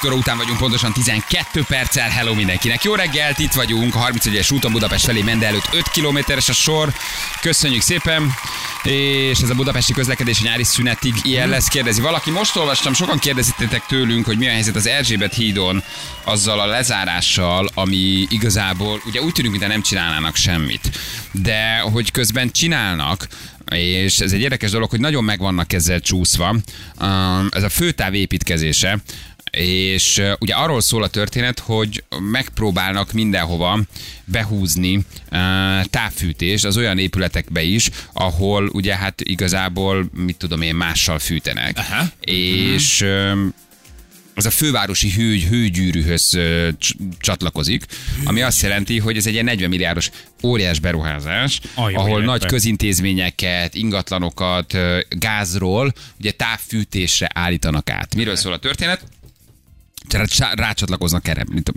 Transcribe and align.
7 0.00 0.10
óra 0.10 0.20
után 0.20 0.36
vagyunk, 0.36 0.58
pontosan 0.58 0.92
12 0.92 1.64
perccel. 1.68 2.08
Hello 2.08 2.34
mindenkinek. 2.34 2.82
Jó 2.82 2.94
reggelt, 2.94 3.38
itt 3.38 3.52
vagyunk. 3.52 3.94
A 3.94 3.98
31-es 3.98 4.52
úton 4.52 4.72
Budapest 4.72 5.04
felé 5.04 5.22
Mende 5.22 5.46
előtt 5.46 5.68
5 5.72 5.88
kilométeres 5.88 6.48
a 6.48 6.52
sor. 6.52 6.92
Köszönjük 7.40 7.82
szépen. 7.82 8.34
És 8.82 9.40
ez 9.40 9.50
a 9.50 9.54
budapesti 9.54 9.92
közlekedési 9.92 10.42
nyári 10.42 10.64
szünetig 10.64 11.14
ilyen 11.22 11.48
lesz, 11.48 11.68
kérdezi 11.68 12.00
valaki. 12.00 12.30
Most 12.30 12.56
olvastam, 12.56 12.92
sokan 12.92 13.18
kérdezítettek 13.18 13.86
tőlünk, 13.86 14.24
hogy 14.24 14.38
mi 14.38 14.46
a 14.46 14.50
helyzet 14.50 14.76
az 14.76 14.86
Erzsébet 14.86 15.34
hídon 15.34 15.82
azzal 16.24 16.60
a 16.60 16.66
lezárással, 16.66 17.70
ami 17.74 18.26
igazából 18.28 19.00
ugye 19.04 19.20
úgy 19.20 19.32
tűnik, 19.32 19.50
mintha 19.50 19.68
nem 19.68 19.82
csinálnának 19.82 20.36
semmit. 20.36 20.98
De 21.30 21.78
hogy 21.78 22.10
közben 22.10 22.50
csinálnak, 22.50 23.28
és 23.74 24.18
ez 24.18 24.32
egy 24.32 24.40
érdekes 24.40 24.70
dolog, 24.70 24.90
hogy 24.90 25.00
nagyon 25.00 25.24
meg 25.24 25.38
vannak 25.38 25.72
ezzel 25.72 26.00
csúszva. 26.00 26.56
Ez 27.50 27.62
a 27.62 27.68
főtáv 27.68 28.14
építkezése, 28.14 28.98
és 29.56 30.22
ugye 30.38 30.54
arról 30.54 30.80
szól 30.80 31.02
a 31.02 31.08
történet, 31.08 31.58
hogy 31.58 32.04
megpróbálnak 32.30 33.12
mindenhova 33.12 33.80
behúzni 34.24 34.96
uh, 34.96 35.02
távfűtés 35.84 36.64
az 36.64 36.76
olyan 36.76 36.98
épületekbe 36.98 37.62
is, 37.62 37.90
ahol 38.12 38.68
ugye 38.72 38.96
hát 38.96 39.20
igazából, 39.20 40.10
mit 40.14 40.36
tudom 40.36 40.62
én, 40.62 40.74
mással 40.74 41.18
fűtenek. 41.18 41.78
Aha. 41.78 42.04
És 42.20 43.04
az 44.38 44.46
a 44.46 44.50
fővárosi 44.50 45.10
hő, 45.10 45.38
hőgyűrűhöz 45.38 46.38
csatlakozik, 47.18 47.84
ami 48.24 48.42
azt 48.42 48.62
jelenti, 48.62 48.98
hogy 48.98 49.16
ez 49.16 49.26
egy 49.26 49.32
ilyen 49.32 49.44
40 49.44 49.68
milliárdos 49.68 50.10
óriás 50.42 50.78
beruházás, 50.78 51.60
A 51.74 51.88
jó 51.90 51.96
ahol 51.96 52.08
életben. 52.08 52.24
nagy 52.28 52.46
közintézményeket, 52.46 53.74
ingatlanokat, 53.74 54.78
gázról 55.08 55.92
ugye 56.20 56.30
távfűtésre 56.30 57.30
állítanak 57.34 57.90
át. 57.90 58.14
Miről 58.14 58.36
szól 58.36 58.52
a 58.52 58.58
történet? 58.58 59.04
Rá- 60.12 60.54
Rácsatlakoznak 60.54 61.28
erre, 61.28 61.44
mint 61.50 61.72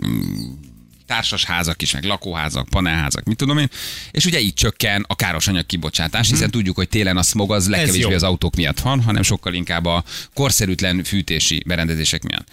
társas 1.06 1.44
házak 1.44 1.82
is, 1.82 1.92
meg 1.92 2.04
lakóházak, 2.04 2.68
panelházak, 2.68 3.24
mit 3.24 3.36
tudom 3.36 3.58
én, 3.58 3.68
és 4.10 4.24
ugye 4.24 4.40
így 4.40 4.54
csökken 4.54 5.04
a 5.08 5.14
káros 5.14 5.48
anyag 5.48 5.66
kibocsátás, 5.66 6.28
hiszen 6.28 6.50
tudjuk, 6.50 6.76
hogy 6.76 6.88
télen 6.88 7.16
a 7.16 7.22
smog 7.22 7.52
az 7.52 7.68
legkevésbé 7.68 8.14
az 8.14 8.22
autók 8.22 8.56
miatt 8.56 8.80
van, 8.80 9.02
hanem 9.02 9.22
sokkal 9.22 9.54
inkább 9.54 9.84
a 9.84 10.04
korszerűtlen 10.34 11.04
fűtési 11.04 11.62
berendezések 11.66 12.22
miatt. 12.22 12.48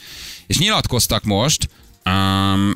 És 0.48 0.58
nyilatkoztak 0.58 1.24
most 1.24 1.70
um, 2.06 2.74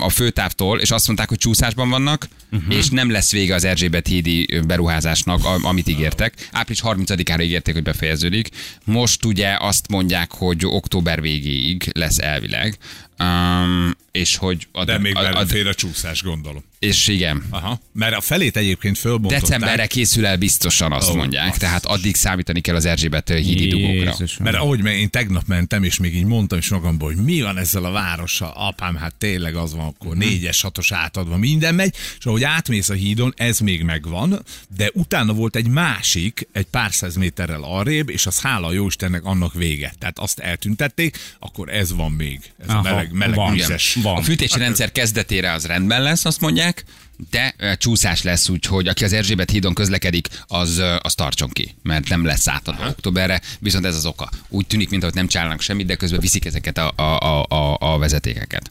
a 0.00 0.08
főtávtól, 0.08 0.80
és 0.80 0.90
azt 0.90 1.06
mondták, 1.06 1.28
hogy 1.28 1.38
csúszásban 1.38 1.88
vannak, 1.88 2.28
uh-huh. 2.52 2.74
és 2.74 2.88
nem 2.88 3.10
lesz 3.10 3.32
vége 3.32 3.54
az 3.54 3.64
Erzsébet 3.64 4.06
hídi 4.06 4.60
beruházásnak, 4.66 5.40
amit 5.62 5.88
ígértek. 5.88 6.48
Április 6.52 6.82
30-ára 6.84 7.42
ígérték, 7.42 7.74
hogy 7.74 7.82
befejeződik. 7.82 8.48
Most 8.84 9.24
ugye 9.24 9.56
azt 9.60 9.88
mondják, 9.88 10.32
hogy 10.32 10.66
október 10.66 11.20
végéig 11.20 11.90
lesz 11.92 12.18
elvileg, 12.18 12.78
um, 13.18 13.96
és 14.12 14.36
hogy... 14.36 14.68
A, 14.72 14.84
De 14.84 14.98
még 14.98 15.16
a, 15.16 15.18
a, 15.18 15.22
belefér 15.22 15.66
a 15.66 15.74
csúszás, 15.74 16.22
gondolom. 16.22 16.64
és 16.78 17.08
igen, 17.08 17.42
Aha. 17.50 17.80
Mert 17.92 18.14
a 18.16 18.20
felét 18.20 18.56
egyébként 18.56 18.98
fölbontották. 18.98 19.40
decemberre 19.40 19.86
készül 19.86 20.26
el 20.26 20.36
biztosan, 20.36 20.92
azt 20.92 21.10
Ó, 21.10 21.14
mondják. 21.14 21.48
azt. 21.50 21.58
Tehát 21.58 21.84
addig 21.86 22.14
számítani 22.16 22.60
kell 22.60 22.74
az 22.74 22.84
Erzsébet 22.84 23.28
hídi 23.28 23.66
dugókra. 23.68 24.16
Mert 24.38 24.56
ahogy 24.56 24.84
én 24.84 25.10
tegnap 25.10 25.46
mentem, 25.46 25.82
és 25.82 25.98
még 25.98 26.14
így 26.16 26.24
mondtam 26.24 26.58
is 26.58 26.68
magamból, 26.68 27.12
hogy 27.14 27.24
mi 27.24 27.40
van 27.40 27.58
ezzel 27.58 27.84
a 27.84 27.90
várossal, 27.90 28.52
apám, 28.54 28.96
hát 28.96 29.14
tényleg 29.14 29.54
az 29.56 29.74
van, 29.74 29.86
akkor 29.86 30.10
Mhm. 30.16 30.18
négyes, 30.18 30.60
hatos 30.60 30.92
átadva 30.92 31.36
minden 31.36 31.74
megy, 31.74 31.94
és 32.18 32.26
ahogy 32.26 32.42
átmész 32.44 32.88
a 32.88 32.94
hídon, 32.94 33.34
ez 33.36 33.58
még 33.58 33.82
megvan, 33.82 34.42
de 34.76 34.90
utána 34.94 35.32
volt 35.32 35.56
egy 35.56 35.68
másik, 35.68 36.48
egy 36.52 36.66
pár 36.66 36.92
száz 36.92 37.16
méterrel 37.16 37.62
arrébb, 37.62 38.08
és 38.08 38.26
az 38.26 38.40
hála 38.40 38.66
a 38.66 38.72
Jóistennek 38.72 39.24
annak 39.24 39.54
vége. 39.54 39.94
Tehát 39.98 40.18
azt 40.18 40.38
eltüntették, 40.38 41.16
akkor 41.38 41.68
ez 41.68 41.94
van 41.94 42.12
még. 42.12 42.40
Ez 42.62 42.68
a 42.68 42.72
Aha, 42.72 42.82
meleg, 43.12 43.36
meleg 43.36 43.46
van. 43.46 43.52
vízes. 43.52 43.96
Van. 44.02 44.16
A 44.16 44.22
fűtési 44.22 44.58
rendszer 44.58 44.92
kezdetére 44.92 45.52
az 45.52 45.66
rendben 45.66 46.02
lesz, 46.02 46.24
azt 46.24 46.40
mondják, 46.40 46.84
de 47.30 47.54
csúszás 47.78 48.22
lesz, 48.22 48.48
úgyhogy 48.48 48.88
aki 48.88 49.04
az 49.04 49.12
Erzsébet 49.12 49.50
hídon 49.50 49.74
közlekedik, 49.74 50.28
az, 50.46 50.82
az 51.00 51.14
tartson 51.14 51.48
ki, 51.48 51.74
mert 51.82 52.08
nem 52.08 52.24
lesz 52.24 52.48
átadva 52.48 52.88
októberre, 52.88 53.40
viszont 53.58 53.84
ez 53.84 53.94
az 53.94 54.06
oka. 54.06 54.30
Úgy 54.48 54.66
tűnik, 54.66 54.90
mintha 54.90 55.10
nem 55.14 55.26
csinálnak 55.26 55.60
semmit, 55.60 55.86
de 55.86 55.94
közben 55.94 56.20
viszik 56.20 56.44
ezeket 56.44 56.78
a, 56.78 56.92
a, 56.96 57.42
a, 57.48 57.76
a, 57.80 57.98
vezetékeket. 57.98 58.70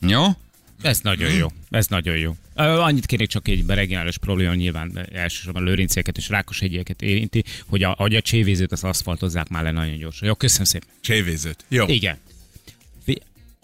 Jó? 0.00 0.24
Ez 0.82 1.00
nagyon 1.00 1.32
jó. 1.32 1.48
Ez 1.70 1.86
nagyon 1.86 2.16
jó. 2.16 2.36
Annyit 2.54 3.06
kérnék 3.06 3.28
csak 3.28 3.48
egy 3.48 3.64
regionális 3.66 4.18
probléma, 4.18 4.54
nyilván 4.54 5.08
elsősorban 5.12 5.64
Lőrincéket 5.64 6.16
és 6.16 6.28
Rákoshegyeket 6.28 7.02
érinti, 7.02 7.44
hogy 7.66 7.82
a, 7.82 7.94
hogy 7.98 8.14
a 8.14 8.20
csévézőt 8.20 8.72
az 8.72 8.84
aszfaltozzák 8.84 9.48
már 9.48 9.62
le 9.62 9.70
nagyon 9.70 9.98
gyorsan. 9.98 10.28
Jó, 10.28 10.34
köszönöm 10.34 10.64
szépen. 10.64 10.88
Csévézőt. 11.00 11.64
Jó. 11.68 11.86
Igen. 11.86 12.18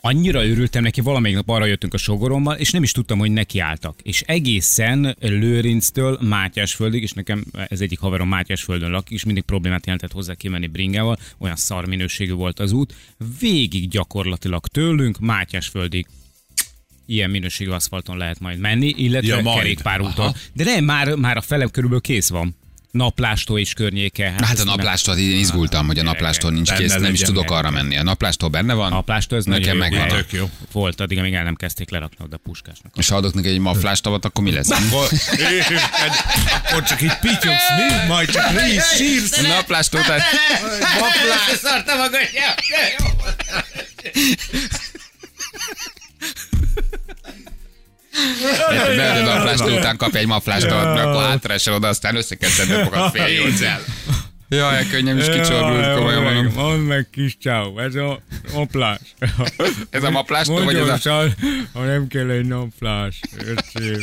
Annyira 0.06 0.47
örültem 0.47 0.83
neki, 0.83 1.00
valamelyik 1.00 1.37
nap 1.37 1.49
arra 1.49 1.65
jöttünk 1.65 1.94
a 1.94 1.97
sogorommal, 1.97 2.56
és 2.56 2.71
nem 2.71 2.83
is 2.83 2.93
tudtam, 2.93 3.19
hogy 3.19 3.31
nekiálltak. 3.31 4.00
És 4.03 4.22
egészen 4.27 5.17
Lőrinctől 5.21 6.19
Mátyásföldig, 6.21 7.03
és 7.03 7.12
nekem 7.12 7.44
ez 7.69 7.81
egyik 7.81 7.99
haverom 7.99 8.28
Mátyásföldön 8.28 8.91
lakik, 8.91 9.17
és 9.17 9.25
mindig 9.25 9.43
problémát 9.43 9.84
jelentett 9.84 10.12
hozzá 10.12 10.34
kimenni 10.34 10.67
bringával, 10.67 11.19
olyan 11.39 11.56
szar 11.56 11.87
minőségű 11.87 12.33
volt 12.33 12.61
az 12.61 12.72
út. 12.72 12.94
Végig 13.41 13.89
gyakorlatilag 13.89 14.67
tőlünk 14.67 15.19
Mátyásföldig 15.19 16.06
ilyen 17.06 17.31
minőségű 17.31 17.71
aszfalton 17.71 18.17
lehet 18.17 18.41
majd 18.41 18.59
menni, 18.59 18.94
illetve 18.97 19.37
Ja, 19.37 19.55
kerékpárúton. 19.55 20.33
De 20.53 20.65
nem, 20.65 20.84
már, 20.84 21.15
már 21.15 21.37
a 21.37 21.41
fele 21.41 21.67
körülbelül 21.67 22.03
kész 22.03 22.28
van. 22.28 22.56
Naplástól 22.97 23.59
és 23.59 23.73
környéke. 23.73 24.31
Hát 24.31 24.41
a 24.41 24.45
ezt 24.45 24.57
nem- 24.57 24.67
naplástól 24.67 25.17
én 25.17 25.39
izgultam, 25.39 25.87
hogy 25.87 25.99
a 25.99 26.03
naplástól 26.03 26.51
nincs 26.51 26.69
Benne 26.69 26.81
kész, 26.81 26.95
nem 26.95 27.12
is 27.12 27.21
tudok 27.21 27.51
arra 27.51 27.71
menni. 27.71 27.97
A 27.97 28.03
naplástól 28.03 28.49
benne 28.49 28.75
van, 28.75 28.91
Naplástól 28.91 29.39
ez 29.39 29.45
nekem 29.45 29.77
nagyon 29.77 29.93
jó. 29.93 29.99
megvan. 29.99 30.19
Tök 30.19 30.33
jó. 30.33 30.51
Volt 30.73 31.01
addig, 31.01 31.19
amíg 31.19 31.35
el 31.35 31.45
nem 31.45 31.55
kezdték 31.55 31.91
lerakni 31.91 32.25
oda 32.25 32.37
puskásnak. 32.37 32.93
És 32.97 33.09
ha 33.09 33.17
adok 33.17 33.35
neki 33.35 33.49
egy 33.49 33.59
maflástavat, 33.59 34.25
akkor 34.25 34.45
mi 34.45 34.53
lesz? 34.53 34.71
Akkor 36.65 36.83
csak 36.83 37.03
így 37.03 37.19
pityogsz, 37.19 37.69
mi? 37.77 38.06
Majd 38.09 38.31
csak 38.31 38.53
mi 38.53 38.73
is 38.73 38.83
sírsz. 38.97 39.39
A 39.39 39.47
naplástól, 39.47 40.01
tehát 40.03 40.23
Szarta 41.62 41.97
magad, 41.97 42.21
Beadod 48.97 49.28
a 49.28 49.34
naplástól 49.34 49.72
után 49.72 49.97
kap 49.97 50.15
egy 50.15 50.27
maflástavat, 50.27 50.99
akkor 50.99 51.22
hátraesel 51.22 51.75
oda, 51.75 51.88
aztán 51.88 52.16
össze 52.16 52.34
kell 52.34 52.50
szedni 52.50 52.82
magad 52.82 53.10
fél 53.10 53.38
nyolcel. 53.38 53.81
Jaj, 54.49 54.87
könnyem 54.87 55.19
is 55.19 55.25
kicsorbult, 55.25 55.94
komolyan 55.94 56.22
mondom. 56.22 56.53
Mondd 56.55 56.81
meg, 56.81 57.09
kis 57.12 57.37
csáó, 57.38 57.78
ez 57.78 57.94
a 57.94 58.21
naplás. 58.53 59.00
Ez 59.91 60.03
a 60.03 60.10
maplástól, 60.10 60.65
vagy 60.65 60.76
ez 60.76 61.06
a... 61.06 61.25
Ha 61.72 61.84
nem 61.84 62.06
kell 62.09 62.31
egy 62.31 62.47
naplás. 62.47 63.21
Öcsém. 63.38 64.00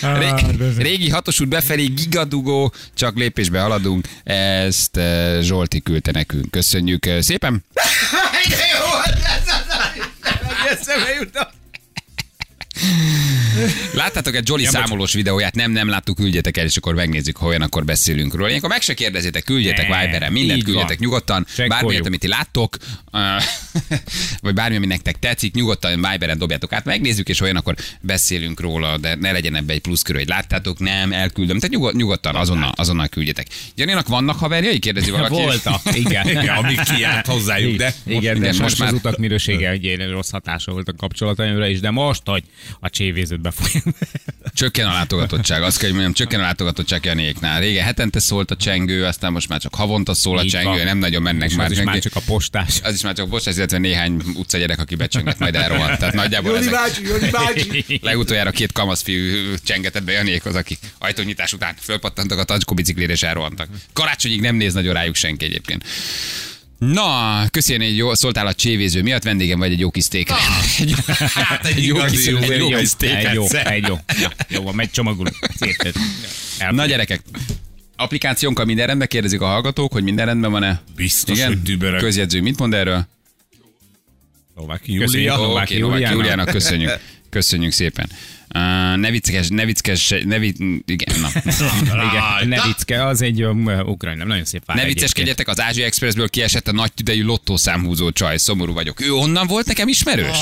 Ré- 0.00 0.76
régi 0.76 1.10
hatos 1.10 1.40
út 1.40 1.48
befelé 1.48 1.84
gigadugó, 1.84 2.72
csak 2.94 3.16
lépésbe 3.16 3.60
haladunk. 3.60 4.08
Ezt 4.24 4.96
eh, 4.96 5.40
Zsolti 5.40 5.80
küldte 5.80 6.10
nekünk. 6.10 6.50
Köszönjük 6.50 7.06
eh, 7.06 7.20
szépen. 7.20 7.64
Láttátok 13.96 14.34
egy 14.34 14.48
Jolly 14.48 14.64
számolós 14.64 15.12
videóját? 15.12 15.54
Nem, 15.54 15.70
nem 15.70 15.88
láttuk, 15.88 16.16
küldjetek 16.16 16.56
el, 16.56 16.64
és 16.64 16.76
akkor 16.76 16.94
megnézzük, 16.94 17.36
ha 17.36 17.46
olyan, 17.46 17.62
akkor 17.62 17.84
beszélünk 17.84 18.34
róla. 18.34 18.48
Ilyenkor 18.48 18.68
meg 18.68 18.80
se 18.82 18.94
kérdezzétek, 18.94 19.44
küldjetek 19.44 19.88
Ne, 19.88 20.00
Viberen, 20.04 20.32
mindent 20.32 20.62
küldjetek 20.64 20.98
nyugodtan, 20.98 21.46
bármilyet, 21.68 22.06
amit 22.06 22.20
ti 22.20 22.28
láttok, 22.28 22.76
vagy 24.40 24.54
bármi, 24.54 24.76
ami 24.76 24.86
nektek 24.86 25.18
tetszik, 25.18 25.54
nyugodtan 25.54 26.06
Viberen 26.10 26.38
dobjátok 26.38 26.72
át, 26.72 26.84
megnézzük, 26.84 27.28
és 27.28 27.40
olyan, 27.40 27.56
akkor 27.56 27.74
beszélünk 28.00 28.60
róla, 28.60 28.98
de 28.98 29.14
ne 29.14 29.32
legyen 29.32 29.54
ebbe 29.54 29.72
egy 29.72 29.80
pluszkörő, 29.80 30.18
hogy 30.18 30.28
láttátok, 30.28 30.78
nem, 30.78 31.12
elküldöm. 31.12 31.58
Tehát 31.58 31.74
nyugod, 31.74 31.96
nyugodtan, 31.96 32.34
azonnal, 32.34 32.72
azonnal 32.76 33.08
küldjetek. 33.08 33.46
Janinak 33.74 34.08
vannak 34.08 34.38
haverjai? 34.38 34.78
Kérdezi 34.78 35.10
valaki. 35.10 35.34
Voltak, 35.42 35.80
igen. 35.92 36.28
Igen, 36.36 36.48
amíg 36.56 36.80
kiállt 36.80 37.26
hozzájuk, 37.26 37.76
de 37.76 37.94
igen, 38.04 38.20
igen, 38.20 38.40
de 38.40 38.62
most 38.62 38.78
már- 38.78 38.88
az 38.88 38.94
utak 38.94 39.16
minősége 39.18 39.70
egy 39.70 39.84
ilyen 39.84 40.10
rossz 40.10 40.30
hatása 40.30 40.72
volt 40.72 40.88
a 40.88 40.92
kapcsolataimra 40.96 41.66
is, 41.66 41.80
de 41.80 41.90
most, 41.90 42.22
hogy 42.24 42.42
a 42.80 42.90
csévézőt 42.90 43.40
befolyam. 43.40 43.85
Csökken 44.54 44.86
a 44.86 44.92
látogatottság, 44.92 45.62
azt 45.62 45.76
kell, 45.78 45.88
hogy 45.90 45.98
mondjam, 45.98 46.12
csökken 46.14 46.40
a 46.40 46.42
látogatottság 46.42 47.04
Janiéknál. 47.04 47.60
Régen 47.60 47.84
hetente 47.84 48.18
szólt 48.18 48.50
a 48.50 48.56
csengő, 48.56 49.04
aztán 49.04 49.32
most 49.32 49.48
már 49.48 49.60
csak 49.60 49.74
havonta 49.74 50.14
szól 50.14 50.38
a 50.38 50.42
Így 50.42 50.50
csengő, 50.50 50.68
van. 50.68 50.84
nem 50.84 50.98
nagyon 50.98 51.22
mennek 51.22 51.50
És 51.50 51.56
már. 51.56 51.66
az 51.66 51.72
is 51.72 51.82
már 51.84 51.98
csak 51.98 52.14
a 52.16 52.20
postás. 52.26 52.80
az 52.82 52.94
is 52.94 53.00
már 53.02 53.14
csak 53.14 53.28
bocsás, 53.28 53.56
illetve 53.56 53.78
néhány 53.78 54.22
utcagyerek, 54.34 54.78
aki 54.80 54.94
becsönget, 54.94 55.38
majd 55.38 55.54
elrohadt. 55.54 55.98
Tehát 55.98 56.14
nagyjából 56.14 56.56
ezek, 56.56 56.74
Jani 57.02 57.30
bácsi. 57.44 57.98
legutoljára 58.02 58.50
két 58.50 58.72
kamaszfiú 58.72 59.54
csengetett 59.64 60.02
be 60.04 60.12
Janiékhoz, 60.12 60.54
akik 60.54 60.78
ajtónyitás 60.98 61.52
után 61.52 61.74
fölpattantak 61.80 62.38
a 62.38 62.44
tacskó 62.44 62.74
biciklére 62.74 63.12
és 63.12 63.22
elrohantak. 63.22 63.68
Karácsonyig 63.92 64.40
nem 64.40 64.56
néz 64.56 64.72
nagyon 64.74 64.94
rájuk 64.94 65.14
senki 65.14 65.44
egyébként. 65.44 65.84
Na, 66.78 67.44
köszönjük, 67.50 67.84
hogy 67.84 67.96
jó, 67.96 68.14
szóltál 68.14 68.46
a 68.46 68.54
csévéző 68.54 69.02
miatt, 69.02 69.22
vendégem 69.22 69.58
vagy 69.58 69.72
egy 69.72 69.80
jó 69.80 69.90
kis 69.90 70.04
steak. 70.04 70.28
Egy, 70.78 70.94
Hát 71.34 71.64
egy 71.66 71.76
egy 71.76 71.84
jó 71.86 71.96
kis, 72.04 72.26
jó, 72.26 72.36
egy 72.38 72.58
jó 72.58 72.68
kis 72.68 72.90
jó, 73.00 73.08
egy 73.08 73.34
jó, 73.34 73.46
egy 73.64 73.86
jó. 73.86 73.96
Ja, 74.20 74.30
Jó, 74.48 74.62
van, 74.62 74.74
megy 74.74 74.90
csomagoló. 74.90 75.30
Szép. 75.58 75.94
Na 76.70 76.86
gyerekek, 76.86 77.20
applikációnkkal 77.96 78.64
minden 78.64 78.86
rendben, 78.86 79.08
kérdezik 79.08 79.40
a 79.40 79.46
hallgatók, 79.46 79.92
hogy 79.92 80.02
minden 80.02 80.26
rendben 80.26 80.50
van-e? 80.50 80.80
Biztos, 80.96 81.36
Igen? 81.36 81.48
hogy 81.48 81.62
dübörög. 81.62 82.00
Közjegyző 82.00 82.40
mit 82.40 82.58
mond 82.58 82.74
erről? 82.74 83.06
Novák 84.54 84.80
Köszönjük. 84.80 85.12
Júlia. 85.12 85.40
Ó, 85.40 85.42
Oké, 85.42 85.48
Novák 85.48 85.64
okay, 85.64 85.78
Novák 85.78 85.98
Júliának. 85.98 86.16
Júliának 86.16 86.48
köszönjük. 86.48 86.98
Köszönjük 87.30 87.72
szépen. 87.72 88.10
Uh, 88.56 88.96
ne 88.96 89.10
viccekes, 89.10 89.48
ne 89.48 89.64
viccekes, 89.64 90.14
ne 90.24 90.38
vic... 90.38 90.58
Igen, 90.86 91.20
na. 91.20 91.28
Igen, 92.08 92.48
Nevicke, 92.48 93.06
az 93.06 93.22
egy 93.22 93.42
um, 93.42 93.66
ukrán, 93.66 94.16
nem 94.16 94.26
nagyon 94.26 94.44
szép 94.44 94.64
vár 94.64 94.76
Ne 94.76 94.84
vicceskedjetek, 94.84 95.48
az 95.48 95.60
Ázsia 95.60 95.84
Expressből 95.84 96.28
kiesett 96.28 96.68
a 96.68 96.72
nagy 96.72 96.92
tüdejű 96.92 97.22
lottószámhúzó 97.22 98.10
csaj. 98.10 98.36
Szomorú 98.36 98.72
vagyok. 98.72 99.00
Ő 99.00 99.12
onnan 99.12 99.46
volt 99.46 99.66
nekem 99.66 99.88
ismerős? 99.88 100.38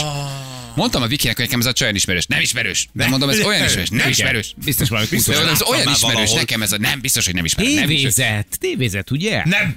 Mondtam 0.74 1.02
a 1.02 1.06
Vikinek, 1.06 1.36
hogy 1.36 1.44
nekem 1.44 1.60
ez 1.60 1.66
a 1.66 1.72
csaj 1.72 1.90
ismerős. 1.94 2.26
Nem 2.26 2.40
ismerős. 2.40 2.88
Nem 2.92 3.10
mondom, 3.10 3.28
ez 3.28 3.40
olyan 3.40 3.64
ismerős. 3.64 3.88
Nem 3.88 4.08
ismerős. 4.08 4.54
Biztos 4.64 4.88
valami 4.88 5.06
Biztos. 5.10 5.36
Ez 5.36 5.62
olyan 5.62 5.88
ismerős, 5.88 6.32
nekem 6.32 6.62
ez 6.62 6.72
a... 6.72 6.78
Nem, 6.78 7.00
biztos, 7.00 7.24
hogy 7.24 7.34
nem 7.34 7.44
ismerős. 7.44 7.74
Tévézet, 7.74 8.46
tévézet, 8.58 9.10
ugye? 9.10 9.42
Nem. 9.44 9.76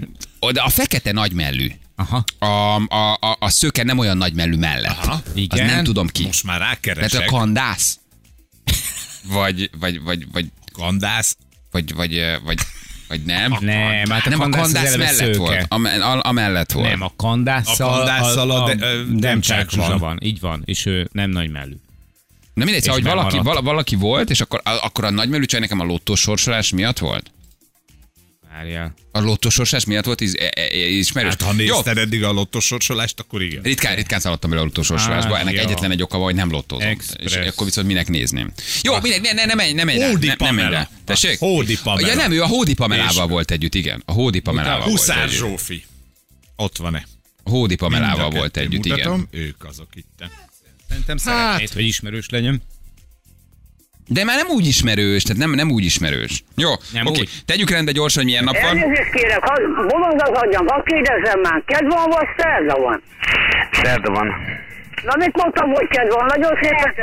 De 0.51 0.62
a 0.62 0.69
fekete 0.69 1.12
nagymellű. 1.12 1.72
Aha. 1.95 2.24
A, 2.39 2.45
a, 2.95 3.18
a, 3.19 3.38
a 3.39 3.50
szőke 3.50 3.84
nem 3.84 3.98
olyan 3.98 4.18
nagymellű 4.18 4.56
mellett. 4.56 4.98
Aha. 5.04 5.22
Igen. 5.34 5.66
Az 5.66 5.72
nem 5.72 5.84
tudom 5.84 6.07
ki. 6.07 6.24
Most 6.24 6.44
már 6.44 6.57
Tehát 6.57 6.86
rákeresek. 6.86 7.31
a 7.31 7.38
kandász. 7.38 8.00
Vagy, 9.27 9.69
vagy, 9.79 10.01
vagy, 10.01 10.31
vagy, 10.31 10.45
Kandász. 10.74 11.38
vagy, 11.71 11.94
vagy, 11.95 12.24
vagy, 12.44 12.57
vagy, 13.07 13.21
nem. 13.24 13.57
Nem, 13.59 14.09
hát 14.09 14.25
a 14.25 14.29
nem 14.29 14.39
a 14.39 14.41
kandász 14.50 14.62
az 14.65 14.71
kandász 14.74 14.95
mellett 14.97 15.13
szőke. 15.15 15.38
volt. 15.38 15.65
Am, 15.68 15.85
a, 15.85 16.19
a 16.27 16.31
mellett 16.31 16.71
volt. 16.71 16.89
Nem, 16.89 17.01
a 17.01 17.12
kandásszal, 17.15 17.89
A 17.94 17.95
kandásszal 17.97 18.51
a 18.51 18.74
de- 18.74 18.85
ö, 18.85 18.95
nem 19.03 19.18
demcsák 19.18 19.57
csákzsuzsa 19.57 19.88
van. 19.88 20.00
van. 20.00 20.18
Így 20.21 20.39
van, 20.39 20.62
és 20.65 20.85
ő 20.85 21.09
nem 21.12 21.29
nagy 21.29 21.50
mellű. 21.51 21.75
Na 22.53 22.63
mindegy, 22.63 22.81
szóval, 22.83 22.95
hogy 23.00 23.07
nem 23.07 23.15
valaki, 23.15 23.38
vala, 23.38 23.62
valaki 23.62 23.95
volt, 23.95 24.29
és 24.29 24.41
akkor, 24.41 24.62
a- 24.63 24.79
akkor 24.85 25.03
a 25.06 25.09
nagymelű 25.09 25.45
csaj 25.45 25.59
nekem 25.59 25.79
a 25.79 25.83
lottósorsolás 25.83 26.69
miatt 26.71 26.97
volt? 27.00 27.31
Várjál. 28.57 28.94
A 29.12 29.19
lottósorsolás 29.19 29.86
miatt 29.86 30.06
volt 30.06 30.21
is, 30.21 30.31
e, 30.33 30.51
e, 30.56 30.75
ismerős? 30.77 31.30
Hát 31.31 31.42
ha 31.42 31.54
Jó, 31.57 31.74
nézted 31.75 31.98
eddig 31.98 32.24
a 32.24 32.31
lottosorsolást, 32.31 33.19
akkor 33.19 33.42
igen. 33.42 33.62
Ritkán, 33.62 33.95
ritkán 33.95 34.19
szaladtam 34.19 34.50
bele 34.50 34.62
a 34.62 34.65
lottósorsolásba, 34.65 35.36
Á, 35.36 35.39
ennek 35.39 35.54
jó. 35.54 35.59
egyetlen 35.59 35.92
egy 35.92 36.01
oka 36.01 36.18
van, 36.18 36.25
hogy 36.25 36.36
nem. 36.36 36.51
Express. 36.80 37.36
És 37.36 37.48
akkor 37.48 37.65
viszont 37.65 37.88
minek 37.88 38.07
nézném. 38.07 38.51
Jó, 38.81 39.00
mindegy, 39.01 39.21
ne, 39.21 39.31
ne, 39.31 39.45
ne 39.45 39.54
menj, 39.54 39.71
ne 39.71 39.83
menj 39.83 40.01
Hódi 40.01 40.27
ne, 40.27 40.36
ne 40.38 40.51
menj 40.51 40.69
rá. 40.71 40.89
Tessék? 41.06 41.39
Hódi 41.39 41.77
Pamela. 41.83 42.07
Ja 42.07 42.15
nem, 42.15 42.31
ő 42.31 42.42
a 42.42 42.45
Hódi 42.45 42.74
Pamelával 42.74 43.24
És- 43.24 43.31
volt 43.31 43.51
együtt, 43.51 43.75
igen. 43.75 44.04
A 44.06 44.12
Hódi 44.12 44.39
Pamelával 44.39 44.80
volt 44.88 44.92
Huszár 44.92 45.24
együtt. 45.24 45.38
Zsófi. 45.38 45.83
Ott 46.56 46.77
van-e? 46.77 47.06
A 47.44 47.50
Hódi 47.50 47.75
Pamelával 47.75 48.30
volt 48.30 48.57
együtt, 48.57 48.86
igen. 48.86 48.98
mutatom, 48.98 49.27
Ők 49.31 49.63
azok 49.63 49.88
itt. 49.95 50.24
Szerintem 50.89 51.18
szeretnéd, 51.18 51.69
hogy 51.74 51.83
ismerős 51.83 52.30
legyen. 52.30 52.62
De 54.07 54.24
már 54.24 54.36
nem 54.38 54.48
úgy 54.48 54.65
ismerős, 54.68 55.24
tehát 55.24 55.42
nem, 55.42 55.51
nem 55.51 55.71
úgy 55.71 55.83
ismerős. 55.83 56.44
Jó, 56.56 56.69
Nem 56.94 57.06
oké. 57.06 57.19
úgy. 57.19 57.30
Tegyük 57.45 57.69
rendbe 57.69 57.92
gyorsan, 57.92 58.24
hogy 58.24 58.31
milyen 58.31 58.44
nap 58.44 58.62
van. 58.62 58.77
Elnézést 58.77 59.12
kérek, 59.12 59.44
ha 59.44 59.54
bolond 59.88 60.21
adjam, 60.21 60.68
ha 60.68 60.83
kérdezzem 60.83 61.39
már, 61.39 61.62
kedv 61.65 61.88
van 61.88 62.09
vagy 62.09 62.27
szerda 62.38 62.75
van? 62.80 63.01
Szerda 63.71 64.12
van. 64.12 64.27
Na 65.04 65.13
mit 65.18 65.36
mondtam, 65.36 65.69
hogy 65.71 65.88
kedv 65.88 66.13
van? 66.13 66.25
Nagyon 66.25 66.51
szépen. 66.62 66.94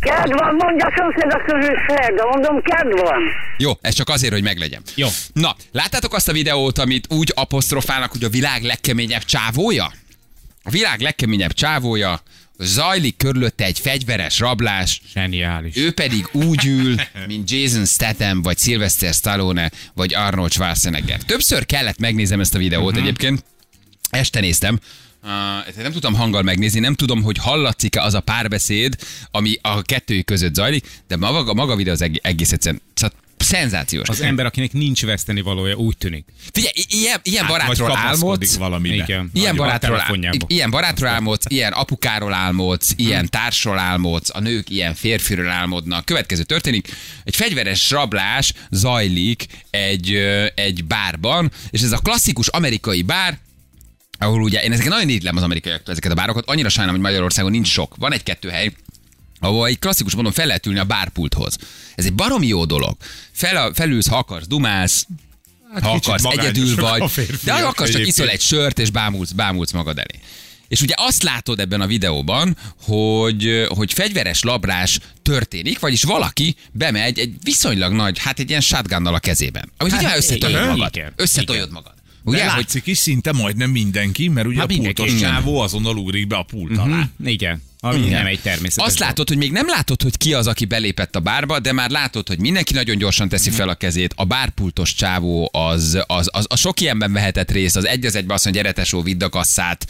Kedv 0.00 0.38
van, 0.38 0.54
mondja 0.54 0.86
a 0.86 0.92
szomszédok 0.96 1.42
közül 1.44 1.76
szerda, 1.88 2.26
mondom, 2.26 2.62
kedv 2.62 3.00
van. 3.00 3.22
Jó, 3.58 3.72
ez 3.80 3.94
csak 3.94 4.08
azért, 4.08 4.32
hogy 4.32 4.42
meglegyen. 4.42 4.82
Jó. 4.94 5.08
Na, 5.32 5.56
láttátok 5.72 6.14
azt 6.14 6.28
a 6.28 6.32
videót, 6.32 6.78
amit 6.78 7.06
úgy 7.12 7.32
apostrofálnak, 7.34 8.10
hogy 8.10 8.24
a 8.24 8.28
világ 8.28 8.62
legkeményebb 8.62 9.24
csávója? 9.24 9.92
A 10.64 10.70
világ 10.70 11.00
legkeményebb 11.00 11.52
csávója, 11.52 12.20
zajlik 12.58 13.16
körülötte 13.16 13.64
egy 13.64 13.78
fegyveres 13.78 14.38
rablás, 14.38 15.00
Zseniális. 15.12 15.76
ő 15.76 15.92
pedig 15.92 16.28
úgy 16.32 16.66
ül, 16.66 16.94
mint 17.26 17.50
Jason 17.50 17.84
Statham, 17.84 18.42
vagy 18.42 18.58
Sylvester 18.58 19.14
Stallone, 19.14 19.70
vagy 19.94 20.14
Arnold 20.14 20.52
Schwarzenegger. 20.52 21.20
Többször 21.22 21.66
kellett 21.66 21.98
megnézem 21.98 22.40
ezt 22.40 22.54
a 22.54 22.58
videót 22.58 22.90
uh-huh. 22.90 23.02
egyébként. 23.02 23.44
Este 24.10 24.40
néztem. 24.40 24.80
Uh, 25.22 25.82
nem 25.82 25.92
tudtam 25.92 26.14
hanggal 26.14 26.42
megnézni, 26.42 26.80
nem 26.80 26.94
tudom, 26.94 27.22
hogy 27.22 27.38
hallatszik-e 27.38 28.02
az 28.02 28.14
a 28.14 28.20
párbeszéd, 28.20 28.96
ami 29.30 29.58
a 29.62 29.82
kettőjük 29.82 30.24
között 30.24 30.54
zajlik, 30.54 30.86
de 31.08 31.16
maga, 31.16 31.54
maga 31.54 31.76
videó 31.76 31.92
az 31.92 32.02
egész 32.22 32.52
egyszerűen 32.52 32.82
szóval 32.94 33.18
szenzációs. 33.44 34.08
Az 34.08 34.20
ember, 34.20 34.46
akinek 34.46 34.72
nincs 34.72 35.04
veszteni 35.04 35.40
valója, 35.40 35.74
úgy 35.74 35.96
tűnik. 35.96 36.24
Figyelj, 36.52 36.72
ilyen, 36.88 37.20
ilyen 37.22 37.44
Hát, 37.44 37.52
barátról 37.52 37.96
álmodsz, 37.96 38.56
valamibe. 38.56 38.94
Igen. 38.94 39.30
ilyen 39.34 39.56
barátról, 39.56 39.66
a 39.66 39.72
ál, 39.72 39.78
telefonjába. 40.06 40.46
ilyen 40.48 40.70
barátról 40.70 41.08
álmodsz, 41.08 41.44
ilyen 41.48 41.72
apukáról 41.72 42.32
álmodsz, 42.32 42.92
ilyen 42.96 43.28
társról 43.30 43.78
álmodsz, 43.78 44.30
a 44.32 44.40
nők 44.40 44.70
ilyen 44.70 44.94
férfiről 44.94 45.48
álmodnak. 45.48 46.04
Következő 46.04 46.42
történik, 46.42 46.88
egy 47.24 47.36
fegyveres 47.36 47.90
rablás 47.90 48.52
zajlik 48.70 49.46
egy, 49.70 50.14
egy 50.54 50.84
bárban, 50.84 51.50
és 51.70 51.82
ez 51.82 51.92
a 51.92 51.98
klasszikus 51.98 52.48
amerikai 52.48 53.02
bár, 53.02 53.38
ahol 54.18 54.42
ugye, 54.42 54.62
én 54.62 54.72
ezeket 54.72 54.90
nagyon 54.90 55.08
ítlem 55.08 55.36
az 55.36 55.42
amerikaiaktól 55.42 55.92
ezeket 55.92 56.12
a 56.12 56.14
bárokat, 56.14 56.44
annyira 56.46 56.68
sajnálom, 56.68 57.00
hogy 57.00 57.10
Magyarországon 57.10 57.50
nincs 57.50 57.68
sok. 57.68 57.94
Van 57.96 58.12
egy-kettő 58.12 58.48
hely, 58.48 58.72
ahol 59.44 59.66
egy 59.66 59.78
klasszikus 59.78 60.14
módon 60.14 60.32
fel 60.32 60.46
lehet 60.46 60.66
ülni 60.66 60.78
a 60.78 60.84
bárpulthoz. 60.84 61.56
Ez 61.94 62.04
egy 62.04 62.14
baromi 62.14 62.46
jó 62.46 62.64
dolog. 62.64 62.96
Fel, 63.32 63.72
felülsz, 63.74 64.08
ha 64.08 64.16
akarsz, 64.16 64.46
dumálsz, 64.46 65.06
ha 65.72 65.80
Hát 65.80 65.92
kicsit 65.92 66.06
akarsz, 66.06 66.38
egyedül 66.38 66.74
vagy, 66.74 67.10
de 67.42 67.52
ha 67.52 67.68
akarsz, 67.68 67.90
csak 67.90 68.06
iszol 68.06 68.28
egy 68.28 68.40
sört, 68.40 68.78
és 68.78 68.90
bámulsz, 68.90 69.30
bámulsz 69.30 69.72
magad 69.72 69.98
elé. 69.98 70.20
És 70.68 70.80
ugye 70.80 70.94
azt 70.96 71.22
látod 71.22 71.60
ebben 71.60 71.80
a 71.80 71.86
videóban, 71.86 72.56
hogy, 72.82 73.66
hogy 73.68 73.92
fegyveres 73.92 74.42
labrás 74.42 74.98
történik, 75.22 75.78
vagyis 75.78 76.02
valaki 76.02 76.56
bemegy 76.72 77.18
egy 77.18 77.34
viszonylag 77.42 77.92
nagy, 77.92 78.18
hát 78.18 78.38
egy 78.38 78.48
ilyen 78.48 78.60
shotgunnal 78.60 79.14
a 79.14 79.18
kezében. 79.18 79.72
Amit 79.76 79.92
hát, 79.92 80.02
ugye 80.02 80.16
összetoljod 80.16 80.60
igen, 80.60 80.76
magad. 80.76 80.96
igen, 80.96 81.12
Összetoljod 81.16 81.70
magad. 81.70 81.92
Ugye, 82.24 82.44
hogy 82.44 82.56
látszik 82.56 82.86
is 82.86 82.98
szinte 82.98 83.32
majdnem 83.32 83.70
mindenki, 83.70 84.28
mert 84.28 84.46
ugye 84.46 84.58
Hát 84.58 84.70
a 84.70 84.74
pultos 84.74 85.18
csávó 85.20 85.60
azonnal 85.60 85.96
ugrik 85.96 86.26
be 86.26 86.36
a 86.36 86.42
pult 86.42 86.78
alá. 86.78 87.08
Igen. 87.24 87.62
Ami 87.84 87.98
Igen. 87.98 88.10
nem 88.10 88.26
egy 88.26 88.40
természetes. 88.40 88.86
Azt 88.86 88.98
látod, 88.98 89.28
hogy 89.28 89.36
még 89.36 89.52
nem 89.52 89.66
látod, 89.66 90.02
hogy 90.02 90.16
ki 90.16 90.34
az, 90.34 90.46
aki 90.46 90.64
belépett 90.64 91.16
a 91.16 91.20
bárba, 91.20 91.58
de 91.58 91.72
már 91.72 91.90
látod, 91.90 92.28
hogy 92.28 92.38
mindenki 92.38 92.72
nagyon 92.72 92.98
gyorsan 92.98 93.28
teszi 93.28 93.50
fel 93.50 93.68
a 93.68 93.74
kezét. 93.74 94.12
A 94.16 94.24
bárpultos 94.24 94.94
csávó 94.94 95.50
az, 95.52 95.98
az, 96.06 96.28
az, 96.32 96.46
az 96.48 96.60
sok 96.60 96.80
ilyenben 96.80 97.12
vehetett 97.12 97.50
részt, 97.50 97.76
az 97.76 97.86
egy 97.86 98.04
az 98.04 98.14
egybe 98.14 98.34
azt 98.34 98.44
mondja, 98.44 98.62
gyere 98.62 98.74
tesó, 98.74 99.02
vidd 99.02 99.22
a 99.22 99.28
kasszát. 99.28 99.86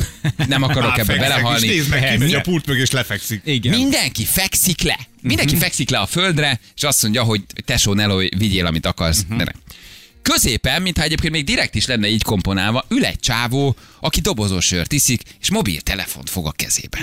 Nem 0.48 0.62
akarok 0.62 0.90
Á, 0.90 0.96
ebbe 0.96 1.16
belehalni. 1.16 1.66
És 1.66 1.72
nézd 1.72 1.90
meg, 1.90 2.10
kimegy 2.10 2.34
a 2.34 2.40
pult 2.40 2.66
mögé, 2.66 2.80
és 2.80 2.90
lefekszik. 2.90 3.40
Igen. 3.44 3.78
Mindenki 3.78 4.24
fekszik 4.24 4.82
le. 4.82 4.98
Mindenki 5.22 5.56
fekszik 5.56 5.90
le 5.90 5.98
a 5.98 6.06
földre, 6.06 6.60
és 6.76 6.82
azt 6.82 7.02
mondja, 7.02 7.22
hogy 7.22 7.42
tesó, 7.64 7.94
Neló, 7.94 8.16
vigyél, 8.16 8.66
amit 8.66 8.86
akarsz. 8.86 9.24
Uh-huh. 9.30 9.46
Középen, 10.22 10.82
mintha 10.82 11.02
egyébként 11.02 11.32
még 11.32 11.44
direkt 11.44 11.74
is 11.74 11.86
lenne 11.86 12.08
így 12.08 12.22
komponálva, 12.22 12.84
ül 12.88 13.04
egy 13.04 13.18
csávó, 13.18 13.76
aki 14.00 14.20
dobozos 14.20 14.64
sört 14.64 14.92
iszik, 14.92 15.22
és 15.40 15.50
mobiltelefont 15.50 16.30
fog 16.30 16.46
a 16.46 16.50
kezébe. 16.50 16.98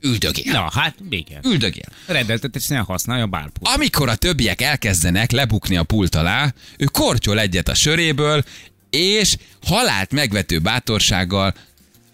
Üldögél. 0.00 0.52
Na, 0.52 0.70
hát 0.72 0.94
igen. 1.10 1.40
Üldögél. 1.44 1.88
Rendeltetesen 2.06 2.84
használja 2.84 3.24
a 3.24 3.26
bárpult. 3.26 3.74
Amikor 3.74 4.08
a 4.08 4.14
többiek 4.14 4.60
elkezdenek 4.60 5.30
lebukni 5.30 5.76
a 5.76 5.82
pult 5.82 6.14
alá, 6.14 6.54
ő 6.76 6.84
kortyol 6.84 7.40
egyet 7.40 7.68
a 7.68 7.74
söréből, 7.74 8.44
és 8.90 9.36
halált 9.62 10.12
megvető 10.12 10.58
bátorsággal 10.58 11.54